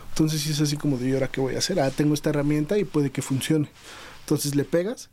[0.10, 1.80] Entonces sí es así como de, ¿y ahora qué voy a hacer?
[1.80, 3.70] Ah, tengo esta herramienta y puede que funcione.
[4.22, 5.10] Entonces le pegas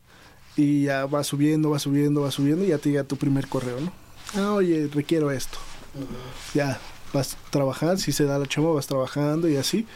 [0.56, 3.80] y ya va subiendo, va subiendo, va subiendo y ya te llega tu primer correo,
[3.80, 3.92] ¿no?
[4.36, 5.58] Ah, oye, requiero esto.
[6.54, 6.78] Ya
[7.12, 9.86] vas trabajando, si se da la chamba, vas trabajando y así.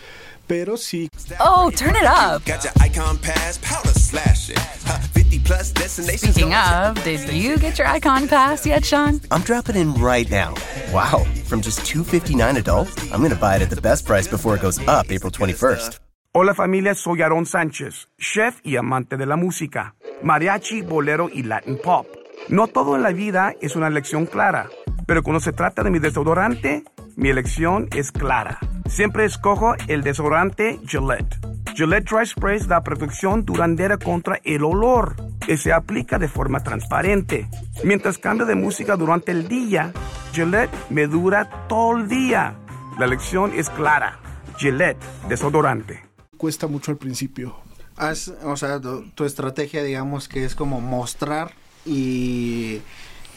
[0.46, 1.08] Pero sí,
[1.40, 2.42] Oh, turn it up.
[2.46, 4.56] Got your icon pass, powder slashing.
[4.86, 6.32] Huh, 50 plus destinations.
[6.34, 9.20] Speaking of, did you get your icon pass yet, Sean?
[9.30, 10.54] I'm dropping in right now.
[10.90, 14.56] Wow, from just 259 adult, I'm going to buy it at the best price before
[14.56, 15.98] it goes up April 21st.
[16.34, 21.78] Hola familia, soy Aaron Sánchez, chef y amante de la música, mariachi, bolero y Latin
[21.82, 22.06] pop.
[22.48, 24.68] No todo en la vida es una elección clara,
[25.06, 26.84] pero cuando se trata de mi desodorante,
[27.16, 28.58] mi elección es clara.
[28.88, 31.36] Siempre escojo el desodorante Gillette.
[31.74, 35.14] Gillette Dry Spray da protección duradera contra el olor
[35.44, 37.48] que se aplica de forma transparente.
[37.84, 39.92] Mientras cambio de música durante el día,
[40.32, 42.54] Gillette me dura todo el día.
[42.98, 44.18] La elección es clara.
[44.56, 44.98] Gillette,
[45.28, 46.02] desodorante.
[46.36, 47.67] cuesta mucho al principio.
[47.98, 51.52] Haz, o sea, tu, tu estrategia, digamos, que es como mostrar
[51.84, 52.80] y,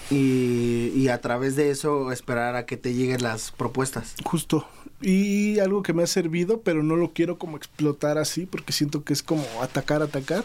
[0.09, 4.15] y, y a través de eso esperar a que te lleguen las propuestas.
[4.23, 4.67] Justo.
[5.01, 9.03] Y algo que me ha servido, pero no lo quiero como explotar así, porque siento
[9.03, 10.43] que es como atacar, atacar,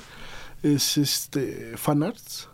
[0.63, 2.49] es este fanarts.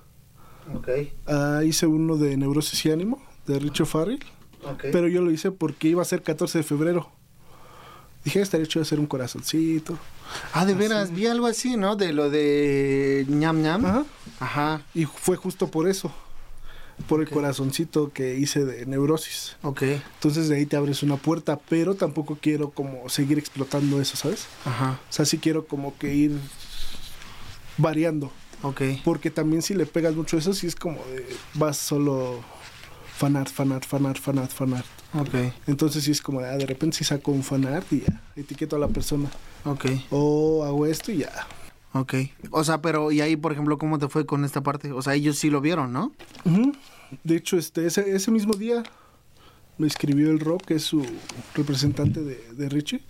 [0.75, 0.89] Ok,
[1.27, 4.21] Ah, hice uno de Neurosis y Ánimo, de Richo Farrell,
[4.65, 4.87] ok.
[4.93, 7.09] pero yo lo hice porque iba a ser 14 de febrero.
[8.25, 9.99] Dije, estaría hecho de hacer un corazoncito.
[10.53, 11.97] Ah, de veras, vi algo así, ¿no?
[11.97, 13.85] De lo de ñam ñam.
[13.87, 14.05] Ajá.
[14.41, 16.13] Ajá, Y fue justo por eso,
[17.09, 19.57] por el corazoncito que hice de Neurosis.
[19.63, 19.83] ok,
[20.15, 24.47] Entonces de ahí te abres una puerta, pero tampoco quiero como seguir explotando eso, ¿sabes?
[24.65, 26.39] ajá, O sea, sí quiero como que ir
[27.79, 28.31] variando.
[28.63, 28.83] ok.
[29.05, 32.41] Porque también si le pegas mucho eso, sí es como de vas solo
[33.17, 34.87] fanart, fanart, fanart, fanart, fanart.
[35.15, 35.35] Ok,
[35.67, 38.77] Entonces sí es como de, ah, de repente sí saco un fanart y ya, etiqueto
[38.77, 39.29] a la persona.
[39.65, 41.47] ok, O hago esto y ya.
[41.93, 42.15] ok.
[42.51, 44.91] O sea, pero, y ahí, por ejemplo, ¿cómo te fue con esta parte?
[44.93, 46.13] O sea, ellos sí lo vieron, ¿no?
[46.45, 46.73] Ujú.
[47.25, 48.83] De hecho, este, ese, ese mismo día
[49.77, 51.05] me escribió el Rob, que es su
[51.55, 53.03] representante de, de Richie.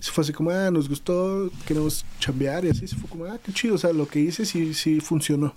[0.00, 2.88] Se fue así como, ah, nos gustó, queremos chambear y así.
[2.88, 3.74] Se fue como, ah, qué chido.
[3.76, 5.54] O sea, lo que hice sí, sí funcionó.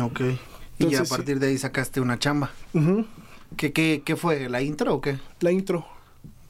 [0.00, 0.20] Ok.
[0.20, 0.38] y
[0.78, 1.10] Entonces, a sí.
[1.10, 2.50] partir de ahí sacaste una chamba.
[2.74, 3.06] Ujú.
[3.56, 4.48] ¿Qué, qué, qué fue?
[4.48, 5.18] ¿La intro o qué?
[5.40, 5.86] La intro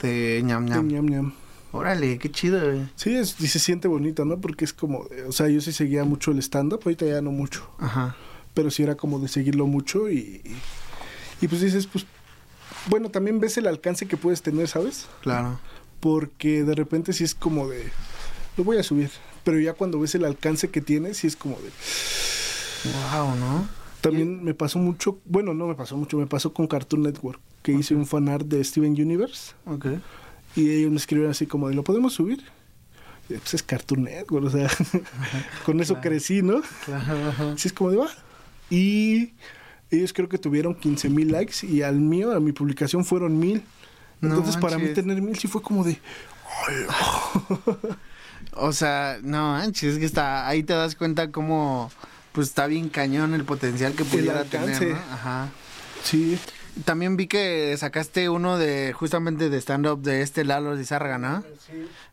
[0.01, 0.89] De ñam de ñam.
[0.89, 1.33] ñam ñam.
[1.73, 2.89] Órale, qué chido, güey.
[2.97, 4.39] Sí, es- y se siente bonito, ¿no?
[4.41, 7.69] Porque es como, o sea, yo sí seguía mucho el stand-up, ahorita ya no mucho.
[7.79, 8.17] Ajá.
[8.55, 10.57] pero sí era como de seguirlo mucho y, y,
[11.41, 12.05] y pues dices, pues,
[12.89, 15.07] bueno, también ves el alcance que puedes tener, ¿sabes?
[15.23, 15.59] Claro.
[16.01, 17.83] Porque de repente sí es como de,
[18.59, 19.11] lo voy a subir,
[19.43, 21.71] pero ya cuando ves el alcance que tiene, sí es como de...
[22.85, 23.69] Wow, ¿no?
[24.03, 27.73] También me pasó mucho, bueno, no me pasó mucho, me pasó con Cartoon Network, que
[27.73, 29.87] hice un fanart de Steven Universe Ok.
[30.57, 32.43] y ellos me escribieron así como ¿lo podemos subir?
[33.31, 34.69] Y, Pues es Cartoon Network, o sea,
[35.65, 36.61] con eso crecí, ¿no?
[36.85, 37.53] Claro.
[37.55, 38.09] Así es como de va.
[38.69, 39.33] Y
[39.91, 43.63] ellos creo que tuvieron 15 mil likes y al mío, a mi publicación fueron mil.
[44.21, 45.99] No Entonces para mí tener mil sí fue como de...
[48.55, 51.91] O sea, no manches, es que está, ahí te das cuenta cómo,
[52.33, 54.97] pues está bien cañón el potencial que pudiera tener, ¿no?
[55.13, 55.49] Ajá.
[56.03, 56.39] Sí,
[56.85, 61.45] También vi que sacaste uno de, justamente de stand-up de este Lalo Lizárraga, ¿no?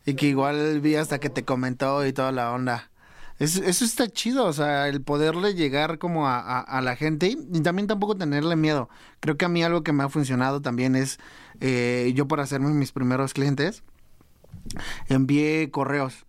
[0.06, 2.90] Y que igual vi hasta que te comentó y toda la onda.
[3.38, 7.26] Eso, eso está chido, o sea, el poderle llegar como a, a- a la gente
[7.28, 8.90] y, y también tampoco tenerle miedo.
[9.20, 11.18] Creo que a mí algo que me ha funcionado también es,
[11.62, 13.82] eh, yo para hacerme mis primeros clientes,
[15.08, 16.26] envié correos.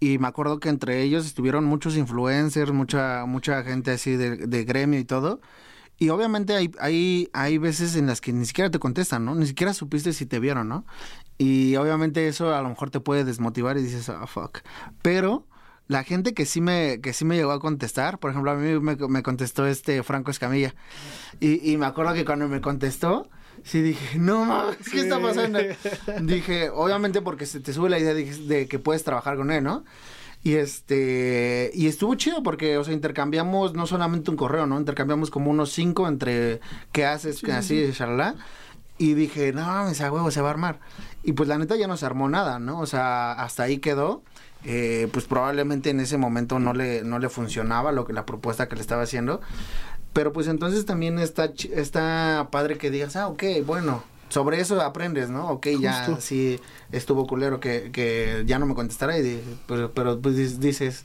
[0.00, 4.64] Y me acuerdo que entre ellos estuvieron muchos influencers, mucha, mucha gente así de, de
[4.64, 5.40] gremio y todo.
[5.98, 9.34] Y obviamente hay, hay, hay veces en las que ni siquiera te contestan, ¿no?
[9.34, 10.86] Ni siquiera supiste si te vieron, ¿no?
[11.36, 14.60] Y obviamente eso a lo mejor te puede desmotivar y dices, ah, fuck.
[15.02, 15.46] Pero
[15.88, 18.80] la gente que sí me, que sí me llegó a contestar, por ejemplo, a mí
[18.80, 20.74] me, me contestó este Franco Escamilla.
[21.38, 23.28] Y, y me acuerdo que cuando me contestó,
[23.64, 25.58] sí dije, no mames, ¿qué está pasando?
[26.22, 29.62] Dije, obviamente porque se te sube la idea de, de que puedes trabajar con él,
[29.64, 29.84] ¿no?
[30.42, 34.78] Y este, y estuvo chido porque, o sea, intercambiamos no solamente un correo, ¿no?
[34.78, 36.60] Intercambiamos como unos cinco entre
[36.92, 38.36] qué haces, qué así, shalala.
[38.96, 40.80] Y dije, no mames, a huevo se va a armar.
[41.22, 42.80] Y pues la neta ya no se armó nada, ¿no?
[42.80, 44.22] O sea, hasta ahí quedó.
[44.64, 48.68] Eh, pues probablemente en ese momento no le, no le funcionaba lo que la propuesta
[48.68, 49.40] que le estaba haciendo.
[50.12, 55.30] Pero pues entonces también está, está padre que digas, ah, ok, bueno, sobre eso aprendes,
[55.30, 55.48] ¿no?
[55.48, 56.60] Ok, ya sí
[56.92, 61.04] estuvo culero que, que ya no me contestara y pero, pero pues dices,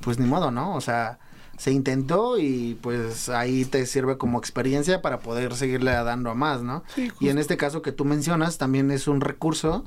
[0.00, 0.74] pues ni modo, ¿no?
[0.74, 1.18] O sea,
[1.58, 6.62] se intentó y pues ahí te sirve como experiencia para poder seguirle dando a más,
[6.62, 6.84] ¿no?
[6.94, 9.84] Sí, y en este caso que tú mencionas también es un recurso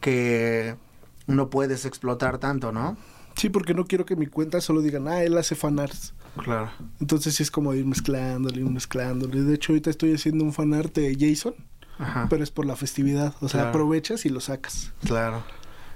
[0.00, 0.76] que
[1.26, 2.96] no puedes explotar tanto, ¿no?
[3.38, 6.12] Sí, porque no quiero que mi cuenta solo digan, ah, él hace fanarts.
[6.42, 6.70] Claro.
[7.00, 9.40] Entonces sí es como ir mezclándole, ir mezclándole.
[9.42, 11.54] De hecho, ahorita estoy haciendo un fanart de Jason,
[11.98, 12.26] Ajá.
[12.28, 13.34] pero es por la festividad.
[13.40, 13.68] O sea, Claro.
[13.70, 14.92] aprovechas y lo sacas.
[15.06, 15.42] Claro.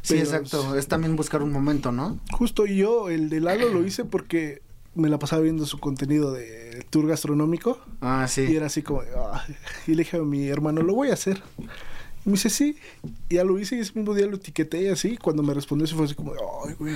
[0.01, 0.75] Sí, exacto.
[0.77, 2.19] Es también buscar un momento, ¿no?
[2.33, 4.63] Justo yo, el de Lalo lo hice porque
[4.97, 7.79] me la pasaba viendo su contenido de tour gastronómico.
[8.01, 8.43] Ah, sí.
[8.51, 9.01] Y era así como,
[9.33, 9.57] "Ay".
[9.87, 11.41] y le dije a mi hermano, lo voy a hacer.
[12.25, 12.77] Me dice, sí.
[13.29, 15.17] Y ya lo hice y ese mismo día lo etiqueté y así.
[15.17, 16.33] Cuando me respondió, se fue así como,
[16.67, 16.95] ay, güey.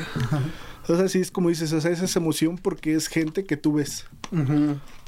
[0.89, 3.57] o sea, sí es como dices, o sea, esa es emoción porque es gente que
[3.57, 4.07] tú ves.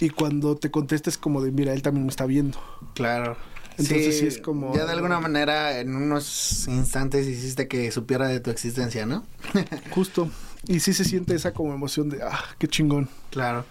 [0.00, 2.58] Y cuando te contestas como de, mira, él también me está viendo.
[2.94, 3.36] Claro.
[3.78, 8.40] Entonces sí es como- Ya de alguna manera, en unos instantes hiciste que supiera de
[8.40, 9.24] tu existencia, ¿no?
[9.90, 10.28] Justo.
[10.66, 13.08] Y sí se siente esa como emoción de, ah, qué chingón.
[13.30, 13.64] Claro.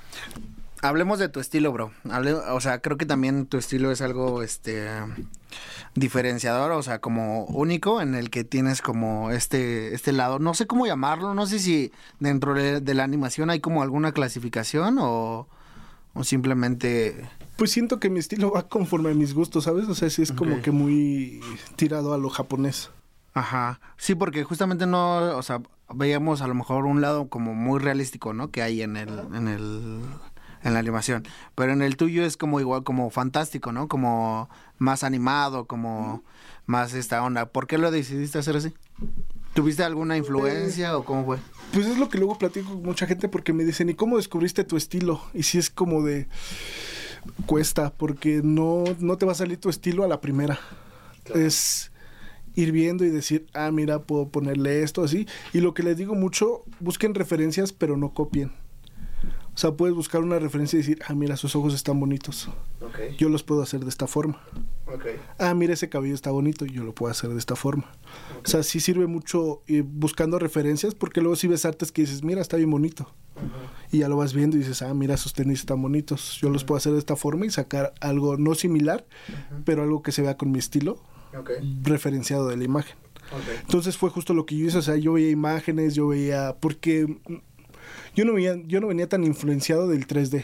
[0.88, 1.91] Hablemos de tu estilo, bro.
[2.05, 4.88] Hable- o sea, creo que también tu estilo es algo, este,
[5.95, 10.39] diferenciador, o sea, como único en el que tienes como este, este lado.
[10.39, 14.11] No sé cómo llamarlo, no sé si dentro de, de la animación hay como alguna
[14.11, 15.47] clasificación o,
[16.13, 17.27] o simplemente...
[17.57, 19.88] Pues siento que mi estilo va conforme a mis gustos, ¿sabes?
[19.88, 21.41] O sea, sí es como que muy
[21.75, 22.91] tirado a lo japonés.
[23.33, 23.79] Ajá.
[23.97, 25.61] Sí, porque justamente no, o sea,
[25.91, 28.51] veíamos a lo mejor un lado como muy realístico, ¿no?
[28.51, 29.99] Que hay en el, en el,
[30.64, 31.24] en la animación.
[31.55, 33.88] Pero en el tuyo es como igual, como fantástico, ¿no?
[33.88, 36.24] Como más animado, como
[36.66, 37.47] más esta onda.
[37.47, 38.74] ¿Por qué lo decidiste hacer así?
[39.53, 41.38] ¿Tuviste alguna influencia o cómo fue?
[41.74, 44.64] Pues es lo que luego platico con mucha gente porque me dicen, ¿y cómo descubriste
[44.64, 45.22] tu estilo?
[45.34, 46.28] Y si es como de...
[47.45, 50.60] Cuesta, porque no, no te va a salir tu estilo a la primera.
[51.34, 51.91] Es
[52.58, 55.28] ir viendo y decir, ah, mira, puedo ponerle esto así.
[55.53, 58.51] Y lo que les digo mucho, busquen referencias, pero no copien.
[59.58, 62.47] O sea, puedes buscar una referencia y decir, ah, mira, sus ojos están bonitos.
[63.18, 64.39] Yo los puedo hacer de esta forma.
[65.39, 67.91] Ah, mira, ese cabello está bonito, yo lo puedo hacer de esta forma.
[68.45, 72.24] O sea, sí sirve mucho ir buscando referencias, porque luego si ves artes que dices,
[72.24, 73.12] mira, está bien bonito.
[73.91, 76.38] Y ya lo vas viendo y dices, ah, mira, esos tenis están bonitos.
[76.39, 79.08] Yo los puedo hacer de esta forma y sacar algo no similar,
[79.66, 81.01] pero algo que se vea con mi estilo
[81.82, 82.95] referenciado de la imagen.
[83.62, 87.18] Entonces fue justo lo que yo hice, o sea, yo veía imágenes, yo veía, porque
[88.18, 90.43] yo no veía, yo no venía tan influenciado del 3D.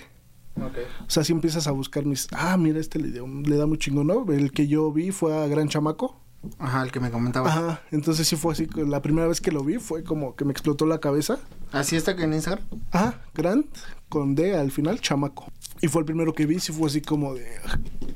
[0.55, 3.77] O sea, si empiezas a buscar mis, ah, mira, este le, dio- le da muy
[3.79, 4.31] chingón, ¿no?
[4.31, 6.19] El que yo vi fue a Gran Chamaco,
[6.59, 7.47] Ajá, el que me comentaba.
[7.49, 10.51] Ajá, entonces sí fue así, la primera vez que lo vi fue como que me
[10.51, 11.39] explotó la cabeza.
[11.71, 12.65] ¿Así está que en Instagram?
[12.91, 13.65] Ajá, Grant,
[14.09, 15.47] con D al final, chamaco.
[15.81, 17.47] Y fue el primero que vi, sí fue así como de,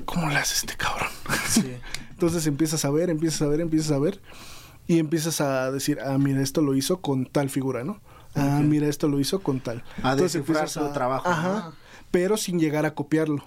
[0.04, 1.08] ¿cómo le hace este cabrón?
[1.48, 1.64] Sí.
[2.10, 4.20] Entonces empiezas a ver, empiezas a ver, empiezas a ver
[4.86, 8.00] y empiezas a decir, ah, mira, esto lo hizo con tal figura, ¿no?
[8.34, 9.82] Ah, mira, esto lo hizo con tal.
[10.02, 11.74] A Entonces descifrar empiezas su trabajo, Ajá, ¿no?
[12.10, 13.44] pero sin llegar a copiarlo.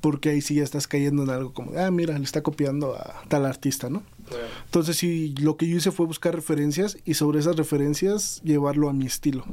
[0.00, 3.22] Porque ahí sí ya estás cayendo en algo como, ah, mira, le está copiando a
[3.28, 4.02] tal artista, ¿no?
[4.64, 8.92] Entonces sí, lo que yo hice fue buscar referencias y sobre esas referencias llevarlo a
[8.92, 9.44] mi estilo.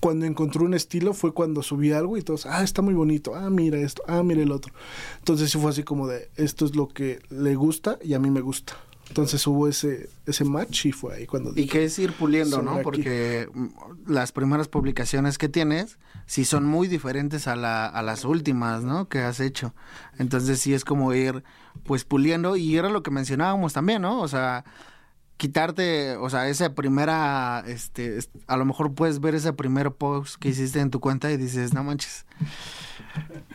[0.00, 3.50] Cuando encontré un estilo fue cuando subí algo y todos, ah, está muy bonito, ah,
[3.50, 4.72] mira esto, ah, mira el otro.
[5.18, 8.30] Entonces sí fue así como de, esto es lo que le gusta y a mí
[8.30, 8.76] me gusta.
[9.08, 12.72] Entonces hubo ese, ese match y fue ahí cuando Y que es ir puliendo, ¿no?
[12.72, 12.82] aquí.
[12.82, 13.66] Porque mm,
[14.08, 19.08] las primeras publicaciones que tienes sí son muy diferentes a, la, a las últimas, ¿no?
[19.08, 19.74] Que has hecho.
[20.18, 21.44] Entonces sí es como ir,
[21.84, 22.56] pues, puliendo.
[22.56, 24.20] Y era lo que mencionábamos también, ¿no?
[24.20, 24.64] O sea,
[25.36, 30.36] quitarte, o sea, esa primera, este, es- a lo mejor puedes ver ese primer post
[30.40, 32.26] que hiciste en tu cuenta y dices, no manches.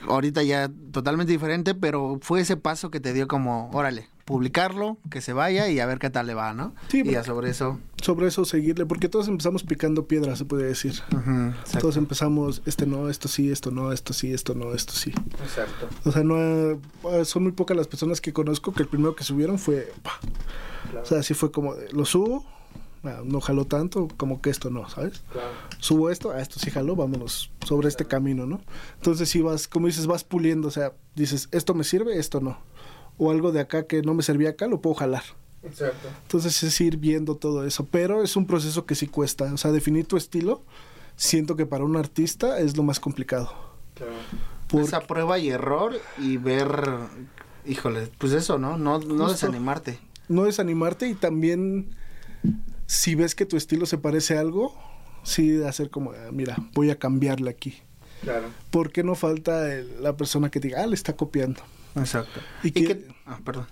[0.08, 5.22] Ahorita ya totalmente diferente, pero fue ese paso que te dio como, órale, publicarlo, que
[5.22, 6.74] se vaya y a ver qué tal le va, ¿no?
[6.88, 7.80] Sí, y ya sobre eso.
[8.02, 10.94] sobre eso seguirle, porque todos empezamos picando piedras, se puede decir.
[11.12, 11.80] Exacto.
[11.80, 15.12] Todos empezamos, este no, esto sí, esto no, esto sí, esto no, esto sí.
[15.44, 15.90] Exacto.
[16.06, 16.80] O sea, no eh,
[17.26, 20.20] son muy pocas las personas que conozco que el primero que subieron fue, pa.
[21.02, 22.46] o sea, así fue como, lo subo,
[23.04, 25.24] ah, no jaló tanto, como que esto no, ¿sabes?
[25.80, 28.62] Subo esto, a esto sí jaló, vámonos sobre este camino, ¿no?
[28.96, 32.58] Entonces sí vas, como dices, vas puliendo, o sea, dices, esto me sirve, esto no.
[33.18, 35.24] O algo de acá que no me servía acá, lo puedo jalar.
[35.64, 36.08] Exacto.
[36.24, 39.72] Entonces es ir viendo todo eso, pero es un proceso que sí cuesta, o sea,
[39.72, 40.64] definir tu estilo,
[41.16, 43.54] siento que para un artista es lo más complicado.
[44.68, 46.72] Porque- Esa prueba y error y ver,
[47.66, 48.78] híjole, pues eso, ¿no?
[48.78, 49.28] No, no Justo.
[49.34, 50.00] desanimarte.
[50.30, 51.94] no desanimarte y también
[52.88, 54.74] si ves que tu estilo se parece a algo,
[55.24, 57.76] sí hacer como, ah, mira, voy a cambiarle aquí.
[58.22, 58.48] Claro.
[58.72, 61.62] Porque no falta el- la persona que diga, ah, le está copiando.
[61.96, 62.40] Exacto.
[62.64, 63.08] Y Y, que- que...
[63.26, 63.68] Ah, perdón.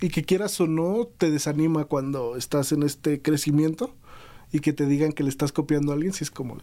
[0.00, 3.94] Y que quieras o no, te desanima cuando estás en este crecimiento
[4.52, 6.58] y que te digan que le estás copiando a alguien, si es como,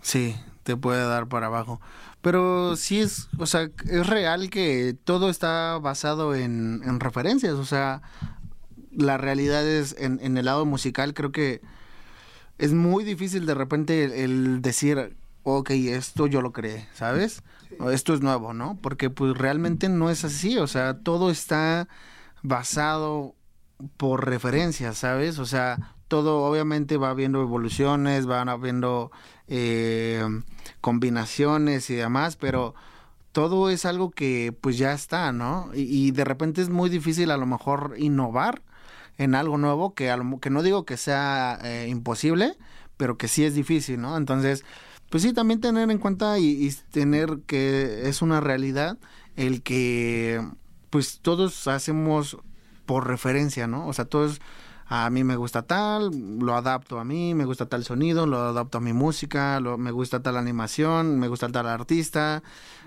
[0.00, 1.80] Sí, te puede dar para abajo.
[2.20, 7.54] Pero sí es, o sea, es real que todo está basado en, en referencias.
[7.54, 8.02] O sea,
[8.92, 11.60] la realidad es, en, en el lado musical, creo que
[12.58, 17.42] es muy difícil de repente el, el decir, ok, esto yo lo creé, ¿sabes?
[17.92, 18.78] Esto es nuevo, ¿no?
[18.82, 20.58] Porque pues realmente no es así.
[20.58, 21.88] O sea, todo está
[22.42, 23.34] basado
[23.96, 25.38] por referencias, ¿sabes?
[25.38, 29.10] O sea, todo obviamente va habiendo evoluciones, van habiendo
[29.48, 30.24] eh,
[30.80, 32.74] combinaciones y demás, pero
[33.32, 35.70] todo es algo que pues ya está, ¿no?
[35.74, 38.62] Y, y de repente es muy difícil a lo mejor innovar
[39.18, 42.56] en algo nuevo, que, a lo- que no digo que sea eh, imposible,
[42.96, 44.16] pero que sí es difícil, ¿no?
[44.16, 44.64] Entonces,
[45.10, 48.98] pues sí, también tener en cuenta y, tener que es una realidad
[49.36, 50.40] el que
[50.90, 52.38] pues todos hacemos
[52.86, 53.86] por referencia, ¿no?
[53.86, 54.40] O sea, todos
[54.86, 58.78] a mí me gusta tal, lo adapto a mí, me gusta tal sonido, lo adapto
[58.78, 62.42] a mi música, lo, me gusta tal animación, me gusta tal artista,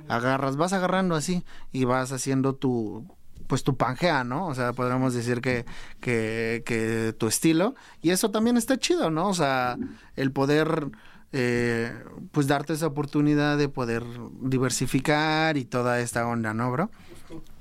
[0.07, 3.05] agarras, vas agarrando así y vas haciendo tu
[3.47, 4.47] pues tu pangea, ¿no?
[4.47, 5.65] O sea, podríamos decir que,
[6.01, 7.76] que, que tu estilo.
[8.01, 9.30] Y eso también está chido, ¿no?
[9.30, 9.78] O sea,
[10.18, 10.91] el poder
[11.34, 11.91] eh,
[12.32, 14.03] pues darte esa oportunidad de poder
[14.41, 16.89] diversificar y toda esta onda, ¿no, bro?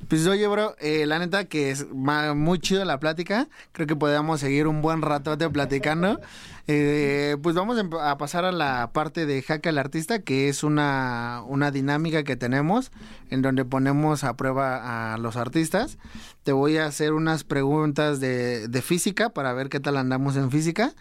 [0.08, 3.48] Pues oye, bro, eh, la neta que es muy chido la plática.
[3.72, 6.20] Creo que podemos seguir un buen ratote platicando.
[6.68, 11.44] Eh, pues vamos a pasar a la parte de Jaque al Artista, que es una,
[11.46, 12.90] una dinámica que tenemos
[13.30, 15.96] en donde ponemos a prueba a los artistas.
[16.42, 20.92] Te voy a hacer unas preguntas de física para ver qué tal andamos en física.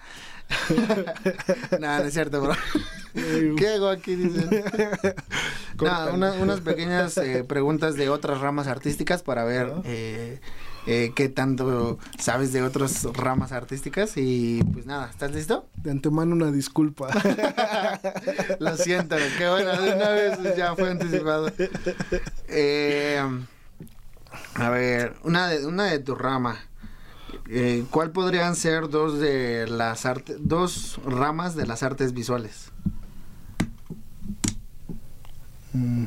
[1.79, 2.53] Nada, no es cierto, bro.
[3.57, 4.15] ¿Qué hago aquí?
[4.15, 4.49] Dicen.
[5.81, 10.39] Nada, una- unas pequeñas eh, preguntas de otras ramas artísticas para ver eh,
[10.87, 14.13] eh, qué tanto sabes de otras ramas artísticas.
[14.17, 15.65] Y pues nada, ¿estás listo?
[15.83, 17.07] de antemano una disculpa.
[18.59, 21.51] Lo siento, qué bueno, de una vez ya fue anticipado.
[24.55, 26.57] A ver, una de, una de tu rama.
[27.49, 32.71] Eh, ¿Cuál podrían ser dos de las artes, dos ramas de las artes visuales?
[35.73, 36.05] Mm,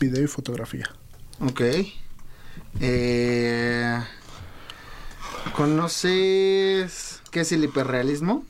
[0.00, 0.88] Video y fotografía.
[1.40, 1.60] Ok.
[2.80, 3.98] Eh,
[5.56, 8.44] ¿Conoces qué es el hiperrealismo?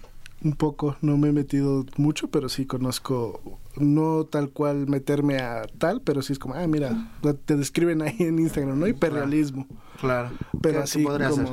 [0.45, 5.63] Un poco, no me he metido mucho, pero sí conozco, no tal cual meterme a
[5.79, 7.11] tal, pero sí es como, ah, mira,
[7.45, 8.87] te describen ahí en Instagram, ¿no?
[8.87, 9.67] Hiperrealismo.
[10.01, 10.31] Claro.
[10.63, 11.45] Pero ¿Qué- así como, hacer?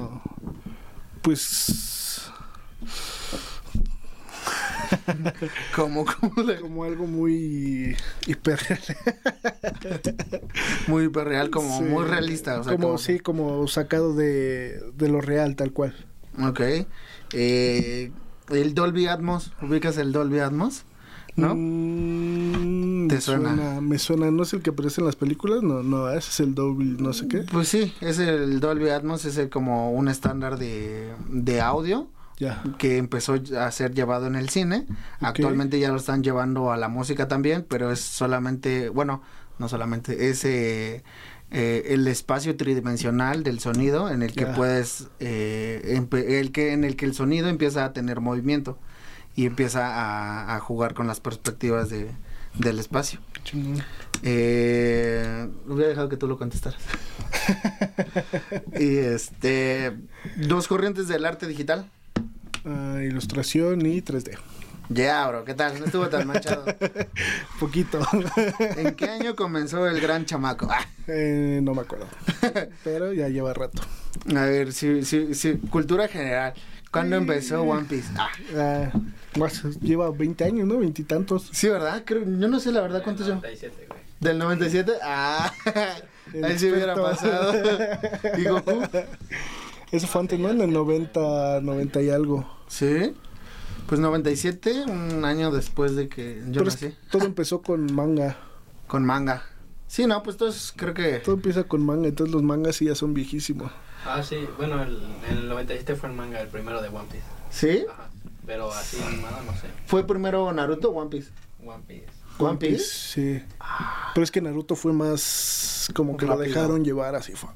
[1.23, 2.29] pues,
[5.75, 7.95] Como, como, algo muy
[8.27, 8.79] hiperreal.
[10.88, 11.83] muy hiperreal, como Sí.
[11.86, 12.59] muy realista.
[12.59, 15.95] O sea, como, como- sí, como sacado de, de lo real, tal cual.
[16.39, 16.61] Ok.
[17.33, 18.11] Eh,
[18.49, 20.83] el Dolby Atmos, ¿ubicas el Dolby Atmos?
[21.35, 21.53] ¿No?
[21.55, 23.81] Mm, ¿Te suena?
[23.81, 25.63] Me suena, ¿no es el que aparece en las películas?
[25.63, 27.39] No, no, ese es el doble, no sé qué.
[27.39, 32.07] Pues sí, es el Dolby Atmos, es el como un estándar de, de audio
[32.39, 32.63] Ya.
[32.77, 34.85] que empezó a ser llevado en el cine.
[35.19, 39.21] Actualmente ya lo están llevando a la música también, pero es solamente, bueno,
[39.59, 41.03] no solamente, es eh,
[41.51, 44.53] eh, el espacio tridimensional del sonido en el que Ya.
[44.55, 48.77] puedes, eh, el que, en el que el sonido empieza a tener movimiento
[49.35, 52.09] y empieza a, a jugar con las perspectivas de,
[52.57, 53.19] del espacio.
[54.23, 56.81] Eh, hubiera dejado que tú lo contestaras.
[58.79, 59.93] y este,
[60.47, 61.89] dos corrientes del arte digital.
[62.65, 64.37] Ah, ilustración y 3D.
[64.89, 65.79] Ya, bro, ¿qué tal?
[65.79, 66.63] No estuvo tan manchado.
[67.59, 67.99] Poquito.
[68.77, 70.67] ¿En qué año comenzó el gran chamaco?
[70.69, 72.07] Ah, Eh, no me acuerdo.
[72.83, 73.81] Pero ya lleva rato.
[74.36, 76.53] a ver, sí, sí, sí, cultura general.
[76.91, 78.09] ¿Cuándo empezó One Piece?
[78.17, 78.91] Ah, Ah,
[79.81, 80.77] lleva 20 años, ¿no?
[80.77, 81.49] Veintitantos.
[81.51, 82.03] sí, ¿verdad?
[82.05, 83.41] Creo, yo no sé la verdad cuántos son.
[84.19, 84.93] ¿Del 97?
[85.03, 85.51] Ah,
[86.33, 87.53] El ahí sí hubiera pasado.
[88.38, 88.81] ¿Y Goku?
[89.91, 90.49] Eso fue antes, ¿no?
[90.51, 92.49] En el 90, 90 y algo.
[92.67, 93.13] Sí.
[93.88, 96.95] Pues 97, un año después de que yo Pero nací.
[97.11, 98.38] todo empezó con manga.
[98.88, 99.41] Con manga.
[99.88, 101.19] Sí, no, pues todos creo que...
[101.19, 103.71] Todo empieza con manga, entonces los mangas sí ya son viejísimos.
[104.05, 107.25] Ah, sí, bueno, el, el 97 fue el manga, el primero de One Piece.
[107.49, 107.86] ¿Sí?
[107.91, 108.09] Ajá.
[108.45, 109.67] Pero así animado, no sé.
[109.88, 111.31] ¿Fue primero Naruto o One Piece?
[111.65, 112.05] One Piece.
[112.38, 112.83] ¿One Piece?
[112.83, 113.43] Sí.
[114.13, 116.47] Pero es que Naruto fue más como que lo Rápido.
[116.53, 117.33] dejaron llevar así.
[117.33, 117.49] fue-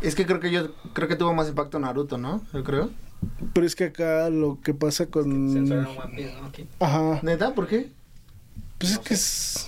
[0.00, 2.42] Es que creo que yo creo que tuvo más impacto Naruto, ¿no?
[2.52, 2.90] Yo creo.
[3.52, 5.52] Pero es que acá lo que pasa con...
[5.52, 6.86] Censuraron One Piece, ¿no?
[6.86, 7.20] Ajá.
[7.22, 7.54] ¿Neta?
[7.54, 7.90] ¿Por qué?
[8.78, 9.66] Pues es que es...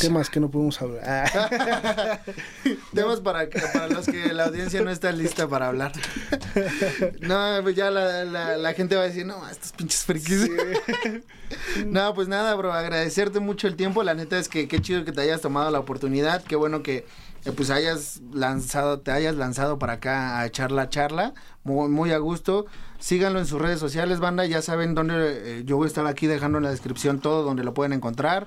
[0.00, 1.02] Temas que no podemos hablar.
[1.06, 2.18] Ah.
[2.94, 5.92] Temas para, que- para los que la audiencia no está lista para hablar.
[7.20, 10.48] No, pues ya la, la, la gente va a decir, no, estos pinches frikis.
[11.86, 14.02] No, pues nada, bro, agradecerte mucho el tiempo.
[14.02, 16.42] La neta es que qué chido que te hayas tomado la oportunidad.
[16.42, 17.06] Qué bueno que
[17.44, 21.34] eh, pues hayas lanzado, te hayas lanzado para acá a echar la charla.
[21.62, 22.66] Muy, muy a gusto.
[22.98, 24.46] Síganlo en sus redes sociales, banda.
[24.46, 25.14] Ya saben dónde
[25.60, 28.46] eh, yo voy a estar aquí dejando en la descripción todo donde lo pueden encontrar.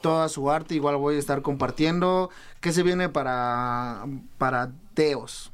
[0.00, 2.30] Toda su arte, igual voy a estar compartiendo.
[2.60, 4.06] ¿Qué se viene para,
[4.38, 5.52] para Teos?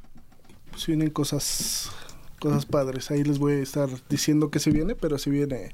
[0.71, 1.91] Pues vienen cosas...
[2.39, 3.09] Cosas padres.
[3.09, 5.73] Ahí les voy a estar diciendo que se viene, pero se viene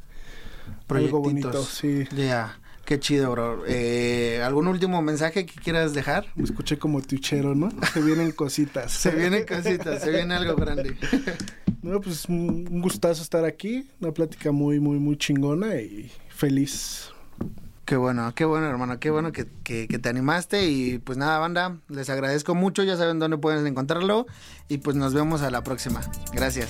[0.87, 1.63] algo bonito.
[1.63, 2.05] Sí.
[2.15, 2.60] Ya,
[2.91, 3.63] qué chido, bro.
[3.67, 6.25] Eh, ¿Algún último mensaje que quieras dejar?
[6.35, 7.69] Me escuché como tuchero, ¿no?
[7.93, 8.91] Se vienen cositas.
[9.03, 10.97] Se vienen cositas, se viene algo grande.
[11.83, 13.87] No, pues un gustazo estar aquí.
[14.01, 17.09] Una plática muy, muy, muy chingona y feliz.
[17.85, 21.39] Qué bueno, qué bueno, hermano, qué bueno que, que- que te animaste y pues nada,
[21.39, 24.27] banda, les agradezco mucho, ya saben dónde pueden encontrarlo
[24.67, 26.01] y pues nos vemos a la próxima.
[26.33, 26.69] Gracias.